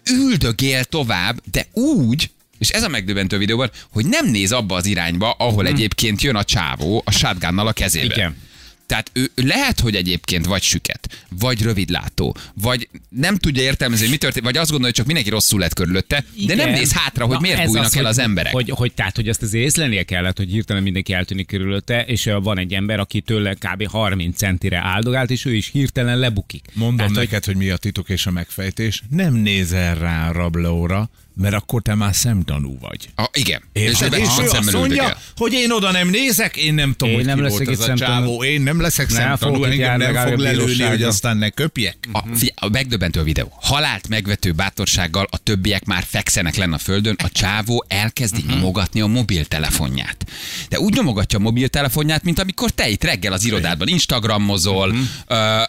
üldögél 0.09 0.83
tovább, 0.83 1.41
de 1.51 1.67
úgy, 1.71 2.29
és 2.57 2.69
ez 2.69 2.83
a 2.83 2.87
megdöbbentő 2.87 3.37
videóban, 3.37 3.71
hogy 3.89 4.05
nem 4.05 4.27
néz 4.27 4.51
abba 4.51 4.75
az 4.75 4.85
irányba, 4.85 5.31
ahol 5.31 5.67
egyébként 5.67 6.21
jön 6.21 6.35
a 6.35 6.43
csávó 6.43 7.01
a 7.05 7.11
shotgunnal 7.11 7.67
a 7.67 7.73
kezébe. 7.73 8.13
Igen. 8.13 8.35
Tehát 8.85 9.09
ő 9.13 9.29
lehet, 9.35 9.79
hogy 9.79 9.95
egyébként 9.95 10.45
vagy 10.45 10.61
süket, 10.61 11.25
vagy 11.39 11.61
rövidlátó, 11.61 12.35
vagy 12.53 12.89
nem 13.09 13.35
tudja 13.37 13.63
értelmezni, 13.63 14.03
hogy 14.03 14.13
mi 14.13 14.19
történt, 14.19 14.45
vagy 14.45 14.57
azt 14.57 14.69
gondolja, 14.69 14.85
hogy 14.85 14.95
csak 14.95 15.05
mindenki 15.05 15.29
rosszul 15.29 15.59
lett 15.59 15.73
körülötte, 15.73 16.23
de 16.47 16.55
nem 16.55 16.67
Igen. 16.67 16.79
néz 16.79 16.93
hátra, 16.93 17.25
hogy 17.25 17.33
Na, 17.35 17.39
miért 17.41 17.65
bújnak 17.65 17.85
az, 17.85 17.95
el 17.95 18.01
hogy- 18.01 18.09
az 18.11 18.17
emberek. 18.19 18.53
Hogy, 18.53 18.69
hogy, 18.69 18.93
tehát, 18.93 19.15
hogy 19.15 19.29
azt 19.29 19.41
az 19.41 19.53
észlenie 19.53 20.03
kellett, 20.03 20.37
hogy 20.37 20.49
hirtelen 20.51 20.83
mindenki 20.83 21.13
eltűnik 21.13 21.47
körülötte, 21.47 22.05
és 22.05 22.29
van 22.41 22.57
egy 22.57 22.73
ember, 22.73 22.99
aki 22.99 23.21
tőle 23.21 23.53
kb. 23.53 23.87
30 23.87 24.37
centire 24.37 24.77
áldogált, 24.77 25.29
és 25.31 25.45
ő 25.45 25.55
is 25.55 25.69
hirtelen 25.71 26.17
lebukik. 26.17 26.65
Mondom 26.73 26.95
Tehát, 26.97 27.11
hogy 27.11 27.23
neked, 27.23 27.45
hogy 27.45 27.55
mi 27.55 27.69
a 27.69 27.77
titok 27.77 28.09
és 28.09 28.25
a 28.25 28.31
megfejtés. 28.31 29.01
Nem 29.09 29.33
nézel 29.33 29.95
rá 29.95 30.29
a 30.29 30.31
rablóra, 30.31 31.09
mert 31.35 31.53
akkor 31.53 31.81
te 31.81 31.95
már 31.95 32.15
szemtanú 32.15 32.77
vagy. 32.79 33.09
Ah, 33.15 33.25
igen. 33.33 33.61
Érted? 33.73 34.13
ő 34.13 34.17
És 34.17 34.27
ő 34.39 34.43
azt 34.43 34.53
mondja, 34.53 34.81
üldögél. 34.81 35.17
hogy 35.35 35.53
én 35.53 35.71
oda 35.71 35.91
nem 35.91 36.09
nézek, 36.09 36.57
én 36.57 36.73
nem 36.73 36.91
tudom, 36.93 37.09
Én 37.09 37.15
hogy 37.15 37.25
nem 37.25 37.35
ki 37.37 37.41
leszek 37.43 37.65
volt 37.65 37.79
az 37.79 37.89
a 37.89 37.93
csávó, 37.93 38.43
én 38.43 38.61
nem 38.61 38.81
leszek 38.81 39.07
Nem 39.07 39.17
szemtanú, 39.17 39.63
engem 39.63 39.97
nem 39.97 40.15
fog 40.15 40.39
a 40.39 40.41
lelőni, 40.41 40.83
hogy 40.83 41.03
aztán 41.03 41.37
ne 41.37 41.49
köpjek. 41.49 41.97
A, 42.11 42.19
figyelj, 42.19 42.49
a 42.55 42.69
megdöbbentő 42.69 43.19
a 43.19 43.23
videó. 43.23 43.51
Halált 43.61 44.07
megvető 44.07 44.51
bátorsággal 44.51 45.27
a 45.31 45.37
többiek 45.37 45.85
már 45.85 46.03
fekszenek 46.07 46.55
lenne 46.55 46.75
a 46.75 46.77
földön, 46.77 47.15
a 47.23 47.29
csávó 47.29 47.85
elkezdi 47.87 48.41
Mhm. 48.45 48.53
nyomogatni 48.53 49.01
a 49.01 49.07
mobiltelefonját. 49.07 50.25
De 50.69 50.79
úgy 50.79 50.93
nyomogatja 50.93 51.39
a 51.39 51.41
mobiltelefonját, 51.41 52.23
mint 52.23 52.39
amikor 52.39 52.69
te 52.69 52.89
itt 52.89 53.03
reggel 53.03 53.33
az 53.33 53.45
irodádban 53.45 53.87
instagramozol. 53.87 54.87
Mhm. 54.87 55.01
ö, 55.27 55.61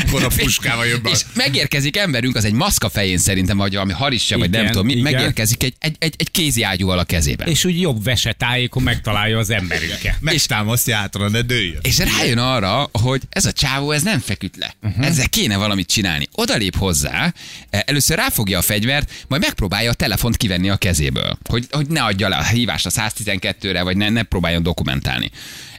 Ekkora 0.00 0.28
puskával 0.36 0.86
jön 0.86 1.02
be. 1.02 1.10
és 1.10 1.20
megérkezik 1.34 1.96
emberünk, 1.96 2.36
az 2.36 2.44
egy 2.44 2.52
maszka 2.52 2.88
fején 2.88 3.18
szerintem, 3.18 3.56
vagy 3.56 3.72
valami 3.72 3.92
haris 3.92 4.25
messe, 4.34 4.48
vagy 4.48 4.62
nem 4.62 4.70
tudom 4.70 4.86
mi, 4.86 4.92
igen. 4.92 5.12
megérkezik 5.12 5.62
egy, 5.62 5.74
egy, 5.78 5.96
egy, 5.98 6.14
egy 6.18 6.30
kézi 6.30 6.62
ágyúval 6.62 6.98
a 6.98 7.04
kezében. 7.04 7.48
És 7.48 7.64
úgy 7.64 7.80
jobb 7.80 8.04
vesetájékon 8.04 8.82
megtalálja 8.82 9.38
az 9.38 9.50
emberünket. 9.50 10.16
Megtámasztja 10.20 10.96
átra, 10.96 11.28
ne 11.28 11.40
dőljön. 11.40 11.80
És 11.82 11.98
rájön 11.98 12.38
arra, 12.38 12.88
hogy 12.92 13.22
ez 13.28 13.44
a 13.44 13.52
csávó, 13.52 13.90
ez 13.90 14.02
nem 14.02 14.18
feküdt 14.18 14.56
le. 14.56 14.74
Uh-huh. 14.82 15.06
Ezzel 15.06 15.28
kéne 15.28 15.56
valamit 15.56 15.88
csinálni. 15.88 16.28
Odalép 16.32 16.76
hozzá, 16.76 17.32
eh, 17.70 17.80
először 17.86 18.16
ráfogja 18.16 18.58
a 18.58 18.62
fegyvert, 18.62 19.12
majd 19.28 19.42
megpróbálja 19.42 19.90
a 19.90 19.94
telefont 19.94 20.36
kivenni 20.36 20.70
a 20.70 20.76
kezéből. 20.76 21.38
Hogy, 21.48 21.66
hogy 21.70 21.86
ne 21.86 22.02
adja 22.02 22.28
le 22.28 22.36
a 22.36 22.44
hívást 22.44 22.86
a 22.86 22.90
112-re, 22.90 23.82
vagy 23.82 23.96
ne, 23.96 24.08
ne 24.08 24.22
próbáljon 24.22 24.62
dokumentálni. 24.62 25.30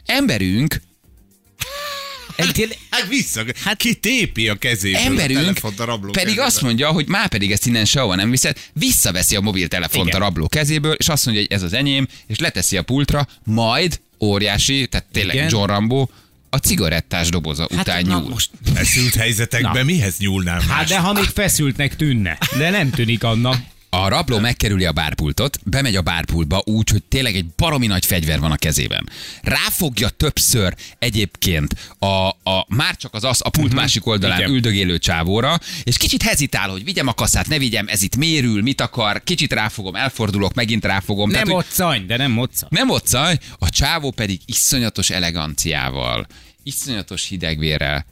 Emberünk 0.06 0.80
Egy, 2.38 2.78
Hát 2.90 3.08
vissza, 3.08 3.44
hát 3.64 3.76
ki 3.76 3.94
tépi 3.94 4.48
a 4.48 4.54
kezéből 4.54 5.00
a 5.00 5.04
Emberünk 5.04 5.40
telefont 5.40 5.80
a 5.80 5.84
rabló 5.84 6.10
pedig 6.10 6.26
kezébe. 6.28 6.44
azt 6.44 6.62
mondja, 6.62 6.88
hogy 6.90 7.08
már 7.08 7.28
pedig 7.28 7.52
ezt 7.52 7.66
innen 7.66 7.84
sehova 7.84 8.14
nem 8.14 8.30
viszed, 8.30 8.56
visszaveszi 8.72 9.36
a 9.36 9.40
mobiltelefont 9.40 10.08
Igen. 10.08 10.20
a 10.20 10.24
rabló 10.24 10.48
kezéből, 10.48 10.92
és 10.92 11.08
azt 11.08 11.24
mondja, 11.24 11.44
hogy 11.48 11.52
ez 11.52 11.62
az 11.62 11.72
enyém, 11.72 12.06
és 12.26 12.38
leteszi 12.38 12.76
a 12.76 12.82
pultra, 12.82 13.26
majd 13.44 14.00
óriási, 14.20 14.86
tehát 14.86 15.06
tényleg 15.12 15.34
Igen. 15.34 15.48
John 15.50 15.66
Rambo, 15.66 16.06
a 16.50 16.56
cigarettás 16.56 17.28
doboza 17.28 17.64
után 17.64 17.84
hát, 17.94 18.06
na, 18.06 18.18
nyúl. 18.18 18.28
most, 18.28 18.50
Feszült 18.74 19.14
helyzetekben 19.14 19.72
Na. 19.72 19.82
mihez 19.82 20.18
nyúlnám 20.18 20.60
hát 20.60 20.68
más? 20.68 20.88
de 20.88 20.98
ha 20.98 21.12
még 21.12 21.24
feszültnek 21.24 21.96
tűnne, 21.96 22.38
de 22.58 22.70
nem 22.70 22.90
tűnik 22.90 23.24
annak. 23.24 23.56
A 23.90 24.08
rabló 24.08 24.38
megkerüli 24.38 24.84
a 24.84 24.92
bárpultot, 24.92 25.58
bemegy 25.64 25.96
a 25.96 26.02
bárpultba 26.02 26.62
úgy, 26.64 26.90
hogy 26.90 27.02
tényleg 27.02 27.34
egy 27.34 27.46
baromi 27.56 27.86
nagy 27.86 28.06
fegyver 28.06 28.40
van 28.40 28.50
a 28.50 28.56
kezében. 28.56 29.08
Ráfogja 29.42 30.08
többször 30.08 30.74
egyébként 30.98 31.74
a, 31.98 32.28
a 32.28 32.66
már 32.68 32.96
csak 32.96 33.14
az 33.14 33.24
az 33.24 33.40
a 33.44 33.50
pult 33.50 33.74
másik 33.74 34.06
oldalán 34.06 34.38
Igen. 34.38 34.50
üldögélő 34.50 34.98
csávóra, 34.98 35.58
és 35.82 35.96
kicsit 35.96 36.22
hezitál, 36.22 36.68
hogy 36.68 36.84
vigyem 36.84 37.06
a 37.06 37.14
kasszát, 37.14 37.48
ne 37.48 37.58
vigyem, 37.58 37.88
ez 37.88 38.02
itt 38.02 38.16
mérül, 38.16 38.62
mit 38.62 38.80
akar, 38.80 39.22
kicsit 39.24 39.52
ráfogom, 39.52 39.94
elfordulok, 39.94 40.54
megint 40.54 40.84
ráfogom. 40.84 41.30
Nem 41.30 41.48
moccany, 41.48 42.06
de 42.06 42.16
nem 42.16 42.30
mocca. 42.30 42.66
nem 42.70 42.90
otcaj, 42.90 43.38
a 43.58 43.70
csávó 43.70 44.10
pedig 44.10 44.40
iszonyatos 44.46 45.10
eleganciával, 45.10 46.26
iszonyatos 46.62 47.28
hidegvérrel, 47.28 48.06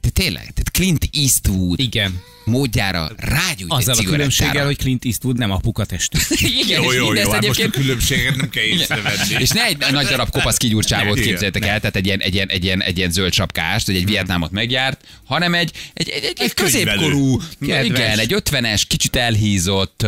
de 0.00 0.08
tényleg, 0.08 0.42
tehát 0.42 0.70
Clint 0.72 1.08
Eastwood 1.12 1.80
Igen. 1.80 2.22
módjára 2.44 3.10
rágyújt 3.16 3.72
Azzal 3.72 3.96
a 3.98 4.02
különbséggel, 4.02 4.64
hogy 4.64 4.76
Clint 4.76 5.04
Eastwood 5.04 5.38
nem 5.38 5.50
apuka 5.50 5.84
testű. 5.84 6.18
Igen, 6.64 6.82
Jó, 6.82 6.92
jó, 6.92 7.14
jó, 7.14 7.30
hát 7.30 7.46
most 7.46 7.60
a 7.60 7.70
különbséget 7.70 8.36
nem 8.36 8.48
kell 8.48 8.62
észrevenni. 8.62 9.34
és 9.38 9.48
ne 9.48 9.64
egy 9.64 9.76
nagy 9.90 10.06
darab 10.06 10.30
kopasz 10.30 10.56
kigyúrcsávót 10.56 11.16
Igen. 11.16 11.28
képzeljétek 11.28 11.64
el, 11.66 11.80
tehát 11.80 11.96
egy 11.96 12.06
ilyen, 12.06 12.20
egy, 12.20 12.34
ilyen, 12.34 12.48
egy, 12.48 12.64
ilyen, 12.64 12.82
egy 12.82 12.98
ilyen 12.98 13.10
zöld 13.10 13.32
sapkást, 13.32 13.86
vagy 13.86 13.96
egy 13.96 14.06
vietnámot 14.06 14.50
megjárt, 14.50 15.04
hanem 15.24 15.54
egy, 15.54 15.72
egy, 15.92 16.08
egy, 16.08 16.24
egy, 16.24 16.40
egy 16.40 16.54
középkorú, 16.54 17.40
igen, 17.60 18.18
egy 18.18 18.32
ötvenes, 18.32 18.84
kicsit 18.84 19.16
elhízott, 19.16 20.06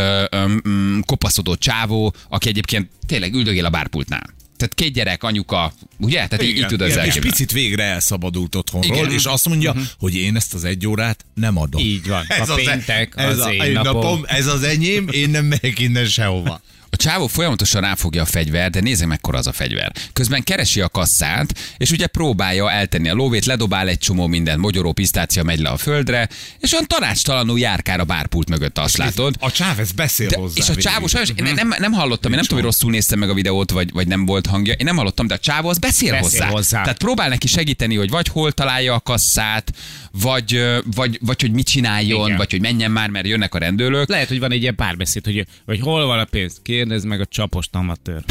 kopaszodott 1.06 1.60
csávó, 1.60 2.14
aki 2.28 2.48
egyébként 2.48 2.90
tényleg 3.06 3.34
üldögél 3.34 3.64
a 3.64 3.70
bárpultnál. 3.70 4.40
Tehát 4.62 4.76
két 4.76 4.92
gyerek, 4.92 5.22
anyuka, 5.22 5.72
ugye? 5.98 6.26
Tehát 6.26 6.42
így, 6.42 6.48
így 6.48 6.56
Igen, 6.56 6.68
tud 6.68 6.80
az 6.80 6.90
igen, 6.90 7.04
és 7.04 7.14
picit 7.14 7.52
végre 7.52 7.82
elszabadult 7.82 8.54
otthonról, 8.54 8.96
Igen. 8.96 9.10
és 9.10 9.24
azt 9.24 9.48
mondja, 9.48 9.74
hogy 9.98 10.14
én 10.14 10.36
ezt 10.36 10.54
az 10.54 10.64
egy 10.64 10.86
órát 10.86 11.24
nem 11.34 11.56
adom. 11.58 11.82
Így 11.82 12.08
van. 12.08 12.26
A 12.28 12.40
az 12.40 12.48
e- 12.48 12.54
péntek 12.54 13.12
ez 13.16 13.38
az 13.38 13.44
a, 13.44 13.52
én 13.52 13.72
napom. 13.72 14.22
ez 14.26 14.46
az 14.46 14.62
enyém, 14.62 15.08
én 15.10 15.30
nem 15.30 15.44
megyek 15.44 15.78
innen 15.78 16.06
sehova. 16.06 16.60
A 16.94 16.96
csávó 16.96 17.26
folyamatosan 17.26 17.80
ráfogja 17.80 18.22
a 18.22 18.24
fegyver, 18.24 18.70
de 18.70 18.80
nézzük 18.80 19.06
mekkora 19.08 19.38
az 19.38 19.46
a 19.46 19.52
fegyver. 19.52 19.92
Közben 20.12 20.42
keresi 20.42 20.80
a 20.80 20.88
kasszát, 20.88 21.58
és 21.76 21.90
ugye 21.90 22.06
próbálja 22.06 22.70
eltenni 22.70 23.08
a 23.08 23.14
lóvét, 23.14 23.44
ledobál 23.44 23.88
egy 23.88 23.98
csomó 23.98 24.26
minden, 24.26 24.58
mogyoró 24.58 24.92
pisztácia 24.92 25.42
megy 25.42 25.58
le 25.58 25.68
a 25.68 25.76
földre, 25.76 26.28
és 26.58 26.72
olyan 26.72 26.86
tanácstalanul 26.86 27.58
járkál 27.58 28.00
a 28.00 28.04
bárpult 28.04 28.48
mögött, 28.48 28.78
azt 28.78 28.96
látod. 28.96 29.34
A 29.40 29.50
csáv 29.50 29.78
ez 29.80 29.92
beszél 29.92 30.28
De, 30.28 30.36
hozzá. 30.36 30.54
és 30.56 30.68
a 30.68 30.74
csávó 30.74 31.06
sajnos, 31.06 31.30
én 31.36 31.54
nem, 31.54 31.74
nem 31.78 31.92
hallottam, 31.92 32.30
én 32.30 32.36
nem 32.36 32.46
tudom, 32.46 32.62
hogy 32.62 32.72
rosszul 32.72 32.90
néztem 32.90 33.18
meg 33.18 33.30
a 33.30 33.34
videót, 33.34 33.70
vagy, 33.70 33.92
vagy 33.92 34.06
nem 34.06 34.26
volt 34.26 34.46
hangja, 34.46 34.72
én 34.72 34.86
nem 34.86 34.96
hallottam, 34.96 35.26
de 35.26 35.34
a 35.34 35.38
csávó 35.38 35.68
az 35.68 35.78
beszél, 35.78 36.10
Beszél 36.10 36.40
hozzá. 36.40 36.46
hozzá. 36.46 36.82
Tehát 36.82 36.98
próbál 36.98 37.28
neki 37.28 37.46
segíteni, 37.46 37.96
hogy 37.96 38.10
vagy 38.10 38.28
hol 38.28 38.52
találja 38.52 38.94
a 38.94 39.00
kasszát, 39.00 39.72
vagy, 40.20 40.62
vagy, 40.94 41.18
vagy 41.22 41.40
hogy 41.40 41.52
mit 41.52 41.66
csináljon, 41.66 42.24
Igen. 42.26 42.36
vagy 42.36 42.50
hogy 42.50 42.60
menjen 42.60 42.90
már, 42.90 43.08
mert 43.10 43.26
jönnek 43.26 43.54
a 43.54 43.58
rendőrök. 43.58 44.08
Lehet, 44.08 44.28
hogy 44.28 44.38
van 44.38 44.52
egy 44.52 44.62
ilyen 44.62 44.74
párbeszéd, 44.74 45.24
hogy, 45.24 45.46
hogy 45.66 45.80
hol 45.80 46.06
van 46.06 46.18
a 46.18 46.24
pénz. 46.24 46.60
Kérdezd 46.82 47.06
meg 47.06 47.20
a 47.20 47.26
csapost 47.26 47.74
amatőr. 47.74 48.20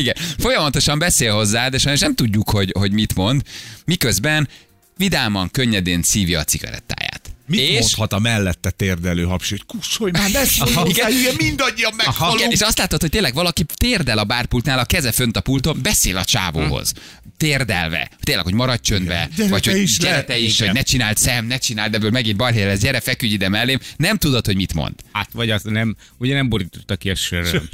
Igen, 0.00 0.14
folyamatosan 0.38 0.98
beszél 0.98 1.34
hozzá, 1.34 1.68
de 1.68 1.78
sajnos 1.78 2.00
nem 2.00 2.14
tudjuk, 2.14 2.50
hogy, 2.50 2.72
hogy 2.78 2.92
mit 2.92 3.14
mond, 3.14 3.42
miközben 3.84 4.48
vidáman, 4.96 5.50
könnyedén 5.50 6.02
szívja 6.02 6.38
a 6.38 6.44
cigarettáját. 6.44 7.30
Mit 7.46 7.60
és, 7.60 7.80
mondhat 7.80 8.12
a 8.12 8.18
mellette 8.18 8.70
térdelő 8.70 9.24
hapsi, 9.24 9.50
hogy 9.50 9.64
kussolj 9.66 10.10
már, 10.10 10.30
ne 10.30 10.44
szólj 10.44 10.72
hozzá, 10.72 11.06
hülye, 11.06 11.32
mindannyian 11.36 11.76
igen, 11.76 12.06
meghalunk. 12.06 12.52
és 12.52 12.60
azt 12.60 12.78
látod, 12.78 13.00
hogy 13.00 13.10
tényleg 13.10 13.34
valaki 13.34 13.64
térdel 13.74 14.18
a 14.18 14.24
bárpultnál, 14.24 14.78
a 14.78 14.84
keze 14.84 15.12
fönt 15.12 15.36
a 15.36 15.40
pulton, 15.40 15.78
beszél 15.82 16.16
a 16.16 16.24
csávóhoz. 16.24 16.92
Térdelve. 17.42 18.10
Tényleg, 18.20 18.44
hogy 18.44 18.54
maradj 18.54 18.82
csöndbe. 18.82 19.28
Gyere 19.36 19.48
vagy 19.50 19.66
hogy 19.66 19.76
is 19.80 20.00
le. 20.00 20.08
gyere 20.08 20.24
te 20.24 20.38
is, 20.38 20.54
Igen. 20.54 20.66
hogy 20.66 20.76
ne 20.76 20.82
csináld 20.82 21.16
szem, 21.16 21.46
ne 21.46 21.58
csináld 21.58 21.94
ebből 21.94 22.10
megint 22.10 22.36
balhé 22.36 22.64
lesz, 22.64 22.80
gyere, 22.80 23.00
feküdj 23.00 23.32
ide 23.32 23.48
mellém. 23.48 23.78
Nem 23.96 24.16
tudod, 24.16 24.46
hogy 24.46 24.56
mit 24.56 24.74
mond. 24.74 24.94
Hát, 25.12 25.28
vagy 25.32 25.50
azt 25.50 25.64
nem, 25.70 25.96
ugye 26.18 26.34
nem 26.34 26.48
borította 26.48 26.96
ki 26.96 27.10
a 27.10 27.14
sörről. 27.14 27.62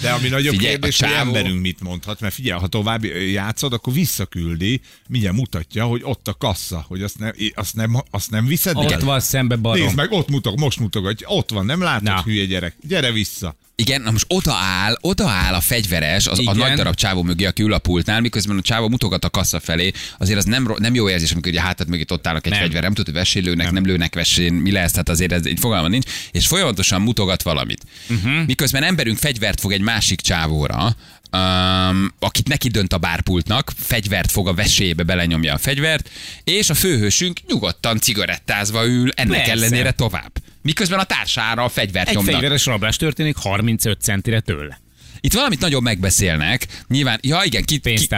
De 0.00 0.10
ami 0.10 0.28
nagyobb 0.28 0.54
Figyelj, 0.54 0.70
kérdés, 0.70 1.00
a 1.00 1.04
hogy 1.06 1.14
csávó- 1.14 1.28
emberünk 1.34 1.60
mit 1.60 1.80
mondhat, 1.80 2.20
mert 2.20 2.34
figyelj, 2.34 2.60
ha 2.60 2.66
tovább 2.66 3.04
játszod, 3.04 3.72
akkor 3.72 3.92
visszaküldi, 3.92 4.80
mindjárt 5.08 5.36
mutatja, 5.36 5.84
hogy 5.84 6.00
ott 6.04 6.28
a 6.28 6.34
kassa, 6.34 6.84
hogy 6.88 7.02
azt 7.02 7.18
nem, 7.18 7.32
azt 7.54 7.74
nem, 7.74 8.02
azt 8.10 8.30
nem 8.30 8.46
viszed 8.46 8.76
Ott 8.76 8.90
el? 8.90 9.00
van 9.00 9.20
szembe 9.20 9.56
barom. 9.56 9.84
Nézd 9.84 9.96
meg, 9.96 10.12
ott 10.12 10.28
mutat, 10.28 10.56
most 10.56 10.78
mutogatja, 10.78 11.28
ott 11.28 11.50
van, 11.50 11.64
nem 11.66 11.80
látod, 11.80 12.02
Na. 12.02 12.22
hülye 12.24 12.44
gyerek, 12.44 12.76
gyere 12.88 13.12
vissza. 13.12 13.56
Igen, 13.78 14.02
na 14.02 14.10
most 14.10 14.24
oda 14.28 14.54
áll, 14.54 14.96
oda 15.00 15.28
áll 15.28 15.54
a 15.54 15.60
fegyveres, 15.60 16.26
az, 16.26 16.40
a 16.44 16.54
nagy 16.54 16.72
darab 16.72 16.94
csávó 16.94 17.22
mögé, 17.22 17.44
aki 17.44 17.62
ül 17.62 17.72
a 17.72 17.78
pultnál, 17.78 18.20
miközben 18.20 18.56
a 18.56 18.60
csávó 18.60 18.88
mutogat 18.88 19.24
a 19.24 19.30
kassa 19.30 19.60
felé. 19.60 19.90
Azért 20.18 20.38
az 20.38 20.44
nem, 20.44 20.74
nem 20.78 20.94
jó 20.94 21.08
érzés, 21.10 21.32
amikor 21.32 21.52
ugye 21.52 21.60
hátad 21.60 21.88
mögé 21.88 22.04
ott 22.08 22.26
állnak 22.26 22.46
egy 22.46 22.52
Nem. 22.52 22.60
fegyver, 22.60 22.82
nem 22.82 22.90
tudod, 22.90 23.06
hogy 23.06 23.14
vesén 23.14 23.42
lőnek, 23.42 23.64
nem. 23.64 23.74
nem 23.74 23.86
lőnek 23.86 24.14
vesén, 24.14 24.52
mi 24.52 24.72
lesz, 24.72 24.90
tehát 24.90 25.08
azért 25.08 25.32
ez 25.32 25.46
egy 25.46 25.58
fogalma 25.60 25.88
nincs, 25.88 26.10
és 26.30 26.46
folyamatosan 26.46 27.02
mutogat 27.02 27.42
valamit. 27.42 27.82
Uh-huh. 28.08 28.46
Miközben 28.46 28.82
emberünk 28.82 29.18
fegyvert 29.18 29.60
fog 29.60 29.72
egy 29.72 29.80
másik 29.80 30.20
csávóra, 30.20 30.96
Um, 31.32 32.12
akit 32.18 32.48
neki 32.48 32.68
dönt 32.68 32.92
a 32.92 32.98
bárpultnak, 32.98 33.72
fegyvert 33.76 34.30
fog 34.30 34.48
a 34.48 34.54
vesébe, 34.54 35.02
belenyomja 35.02 35.54
a 35.54 35.58
fegyvert, 35.58 36.10
és 36.44 36.70
a 36.70 36.74
főhősünk 36.74 37.40
nyugodtan 37.48 37.98
cigarettázva 37.98 38.86
ül, 38.86 39.10
ennek 39.14 39.36
Persze. 39.36 39.52
ellenére 39.52 39.92
tovább. 39.92 40.32
Miközben 40.62 40.98
a 40.98 41.04
társára 41.04 41.64
a 41.64 41.68
fegyvert 41.68 42.08
Egy 42.08 42.14
nyomnak. 42.14 42.32
fegyveres 42.32 42.66
rablás 42.66 42.96
történik 42.96 43.36
35 43.36 44.00
centire 44.00 44.40
tőle. 44.40 44.80
Itt 45.20 45.32
valamit 45.32 45.60
nagyon 45.60 45.82
megbeszélnek. 45.82 46.66
Nyilván, 46.88 47.18
ja 47.22 47.40
igen, 47.44 47.64
ki, 47.64 47.78
ki. 47.78 48.08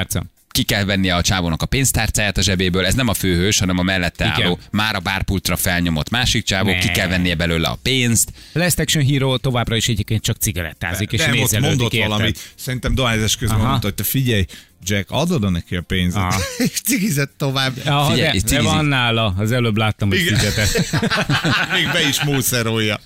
Ki 0.59 0.65
kell 0.65 0.85
vennie 0.85 1.15
a 1.15 1.23
csávónak 1.23 1.62
a 1.62 1.67
pénztárcáját 1.67 2.38
a 2.38 2.43
zsebéből. 2.43 2.87
Ez 2.87 2.95
nem 2.95 3.09
a 3.09 3.15
főhős, 3.15 3.59
hanem 3.59 3.79
a 3.79 3.83
mellette 3.83 4.25
Igen. 4.25 4.47
álló, 4.47 4.59
már 4.71 4.95
a 4.95 4.99
bárpultra 4.99 5.57
felnyomott 5.57 6.11
másik 6.11 6.45
csávó, 6.45 6.71
Ne. 6.71 6.79
ki 6.79 6.88
kell 6.88 7.09
vennie 7.09 7.35
belőle 7.35 7.69
a 7.69 7.79
pénzt. 7.83 8.33
Last 8.53 8.79
Action 8.79 9.05
Hero 9.05 9.37
továbbra 9.37 9.77
is 9.77 9.88
egyébként 9.88 10.23
csak 10.23 10.37
cigarettázik, 10.37 11.12
és 11.12 11.21
Nem, 11.21 11.29
ott 11.31 11.35
nézelődik, 11.35 11.69
mondott 11.69 11.93
érted? 11.93 12.09
valamit, 12.11 12.53
szerintem 12.57 12.95
dohányzás 12.95 13.37
közben 13.37 13.59
Aha. 13.59 13.69
mondta, 13.69 13.87
hogy 13.87 13.97
te 13.97 14.03
figyelj, 14.03 14.45
Jack, 14.85 15.11
adod 15.11 15.50
neki 15.53 15.77
a 15.77 15.83
pénzet? 15.83 16.23
Aha. 16.23 16.41
És 16.73 16.81
cigizett 16.81 17.33
tovább. 17.37 17.73
Ja, 17.85 18.07
Figyelj, 18.11 18.38
de, 18.38 18.57
de 18.57 18.62
van 18.62 18.85
nála, 18.85 19.35
az 19.38 19.53
előbb 19.53 19.77
láttam, 19.77 20.09
hogy 20.09 20.19
Igen. 20.19 20.38
fizetett. 20.38 20.91
Még 21.75 21.93
be 21.93 22.09
is 22.09 22.23
mószerolja. 22.25 23.00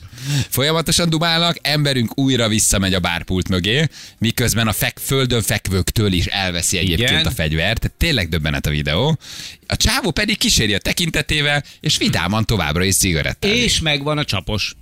Folyamatosan 0.48 1.10
dumálnak, 1.10 1.56
emberünk 1.62 2.18
újra 2.18 2.48
visszamegy 2.48 2.94
a 2.94 3.00
bárpult 3.00 3.48
mögé, 3.48 3.88
miközben 4.18 4.68
a 4.68 4.72
fek, 4.72 4.98
földön 4.98 5.42
fekvőktől 5.42 6.12
is 6.12 6.26
elveszi 6.26 6.78
egyébként 6.78 7.10
Igen. 7.10 7.26
a 7.26 7.30
fegyvert. 7.30 7.80
Tehát 7.80 7.96
tényleg 7.96 8.28
döbbenet 8.28 8.66
a 8.66 8.70
videó. 8.70 9.18
A 9.66 9.76
csávó 9.76 10.10
pedig 10.10 10.38
kíséri 10.38 10.74
a 10.74 10.78
tekintetével, 10.78 11.64
és 11.80 11.96
vidáman 11.96 12.44
továbbra 12.44 12.84
is 12.84 12.96
cigarettázik. 12.96 13.56
És 13.56 13.80
megvan 13.80 14.18
a 14.18 14.24
csapos. 14.24 14.74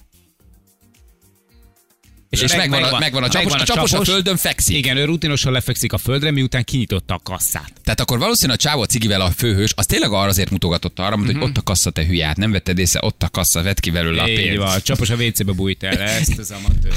És, 2.31 2.41
és 2.41 2.57
megvan, 2.57 2.83
a, 2.83 2.99
megvan 2.99 3.23
a 3.23 3.29
csapos, 3.29 3.53
a 3.53 3.65
csapos 3.65 3.93
a 3.93 4.05
földön 4.05 4.37
fekszik. 4.37 4.77
Igen, 4.77 4.97
ő 4.97 5.05
rutinosan 5.05 5.53
lefekszik 5.53 5.93
a 5.93 5.99
földre, 5.99 6.31
miután 6.31 6.65
kinyitotta 6.65 7.15
a 7.15 7.19
kasszát. 7.23 7.73
Tehát 7.85 8.01
akkor 8.01 8.19
valószínűleg 8.19 8.59
a 8.59 8.63
csávó 8.63 8.81
a 8.81 8.87
cigivel 8.87 9.21
a 9.21 9.31
főhős, 9.31 9.73
az 9.77 9.87
tényleg 9.87 10.11
arra 10.11 10.29
azért 10.29 10.51
mutogatott 10.51 10.99
arra, 10.99 11.17
mondta, 11.17 11.39
hogy 11.39 11.49
ott 11.49 11.57
a 11.57 11.63
kassa, 11.63 11.91
te 11.91 12.07
hülye, 12.07 12.27
hát 12.27 12.37
nem 12.37 12.51
vetted 12.51 12.79
észre, 12.79 13.01
ott 13.03 13.23
a 13.23 13.29
kassa, 13.29 13.63
vedd 13.63 13.81
ki 13.81 13.91
belőle 13.91 14.23
a 14.23 14.29
Így 14.29 14.37
pénzt. 14.37 14.57
van, 14.57 14.69
a 14.69 14.81
csapos 14.81 15.11
a 15.11 15.15
WC-be 15.15 15.53
bújt 15.53 15.83
el 15.83 15.99
ezt 15.99 16.39
az 16.39 16.51
amatőr. 16.51 16.95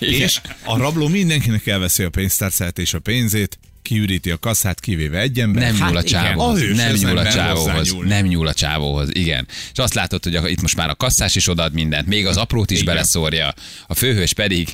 És 0.22 0.40
a 0.64 0.76
rabló 0.76 1.08
mindenkinek 1.08 1.66
elveszi 1.66 2.02
a 2.02 2.10
pénztárcát 2.10 2.78
és 2.78 2.94
a 2.94 2.98
pénzét, 2.98 3.58
kiüríti 3.86 4.30
a 4.30 4.38
kasszát, 4.38 4.80
kivéve 4.80 5.18
egy 5.20 5.40
ember. 5.40 5.62
Nem 5.62 5.76
Hát 5.80 5.88
nyúl 5.88 5.96
a 5.98 6.02
igen. 6.06 6.22
csávóhoz. 6.22 6.58
A 6.60 6.62
hős, 6.64 6.76
nem 6.76 6.94
nyúl 6.94 7.12
nem 7.12 7.26
a 7.26 7.30
csávóhoz. 7.30 7.96
Nem 8.04 8.26
nyúl 8.26 8.46
a 8.46 8.54
csávóhoz, 8.54 9.08
igen. 9.12 9.46
És 9.72 9.78
azt 9.78 9.94
látod, 9.94 10.24
hogy 10.24 10.36
a- 10.36 10.48
itt 10.48 10.60
most 10.60 10.76
már 10.76 10.88
a 10.90 10.94
kasszás 10.94 11.34
is 11.34 11.48
odaad 11.48 11.72
mindent, 11.72 12.06
még 12.06 12.26
az 12.26 12.36
aprót 12.36 12.70
is 12.70 12.80
Igen. 12.80 12.94
beleszórja. 12.94 13.54
A 13.86 13.94
főhős 13.94 14.32
pedig 14.32 14.68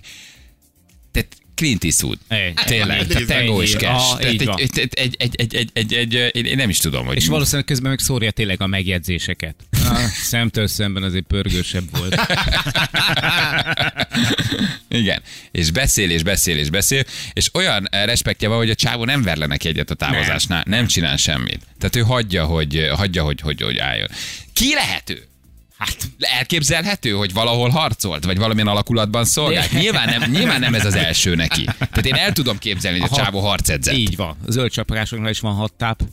tehát 1.12 1.28
Clint 1.62 1.84
Eastwood. 1.84 2.18
Egy, 2.28 2.54
Tényleg, 2.54 2.96
hát, 2.96 3.08
tehát 3.08 3.26
Tango 3.26 3.62
és 3.62 3.76
kes. 3.76 4.02
Én 6.32 6.56
nem 6.56 6.68
is 6.68 6.78
tudom, 6.78 7.06
hogy... 7.06 7.16
És 7.16 7.26
valószínűleg 7.26 7.64
közben 7.64 7.90
meg 7.90 7.98
szórja 7.98 8.30
tényleg 8.30 8.60
a 8.60 8.66
megjegyzéseket. 8.66 9.54
Ah, 9.92 10.04
szemtől 10.04 10.66
szemben 10.66 11.02
azért 11.02 11.24
pörgősebb 11.24 11.98
volt. 11.98 12.20
Igen. 14.88 15.22
És 15.50 15.70
beszél, 15.70 16.10
és 16.10 16.22
beszél, 16.22 16.58
és 16.58 16.70
beszél, 16.70 17.04
és 17.32 17.54
olyan 17.54 17.88
respektje 17.90 18.48
van, 18.48 18.56
hogy 18.56 18.70
a 18.70 18.74
csávó 18.74 19.04
nem 19.04 19.22
verlenek 19.22 19.64
egyet 19.64 19.90
a 19.90 19.94
távozásnál, 19.94 20.62
nem, 20.66 20.78
nem 20.78 20.86
csinál 20.86 21.16
semmit. 21.16 21.60
Tehát 21.78 21.96
ő 21.96 22.00
hagyja, 22.00 22.44
hogy, 22.44 22.90
hagyja, 22.94 23.22
hogy, 23.22 23.40
hogy, 23.40 23.60
hogy 23.60 23.78
álljon. 23.78 24.08
Ki 24.52 24.74
lehető? 24.74 25.26
Hát 25.84 26.08
elképzelhető, 26.18 27.10
hogy 27.10 27.32
valahol 27.32 27.68
harcolt, 27.68 28.24
vagy 28.24 28.38
valamilyen 28.38 28.66
alakulatban 28.68 29.24
szolgált. 29.24 29.72
Nyilván 29.72 30.08
nem, 30.08 30.30
nyilván 30.30 30.60
nem 30.60 30.74
ez 30.74 30.84
az 30.84 30.94
első 30.94 31.34
neki. 31.34 31.64
Tehát 31.64 32.06
én 32.06 32.14
el 32.14 32.32
tudom 32.32 32.58
képzelni, 32.58 32.98
hogy 32.98 33.08
a 33.10 33.14
Aha. 33.14 33.24
csávó 33.24 33.40
harcedzett. 33.40 33.94
Így 33.94 34.16
van. 34.16 34.36
A 34.46 34.50
zöld 34.50 34.70
csapagásoknál 34.70 35.30
is 35.30 35.40
van 35.40 35.54
hat 35.54 35.72
táp. 35.72 36.02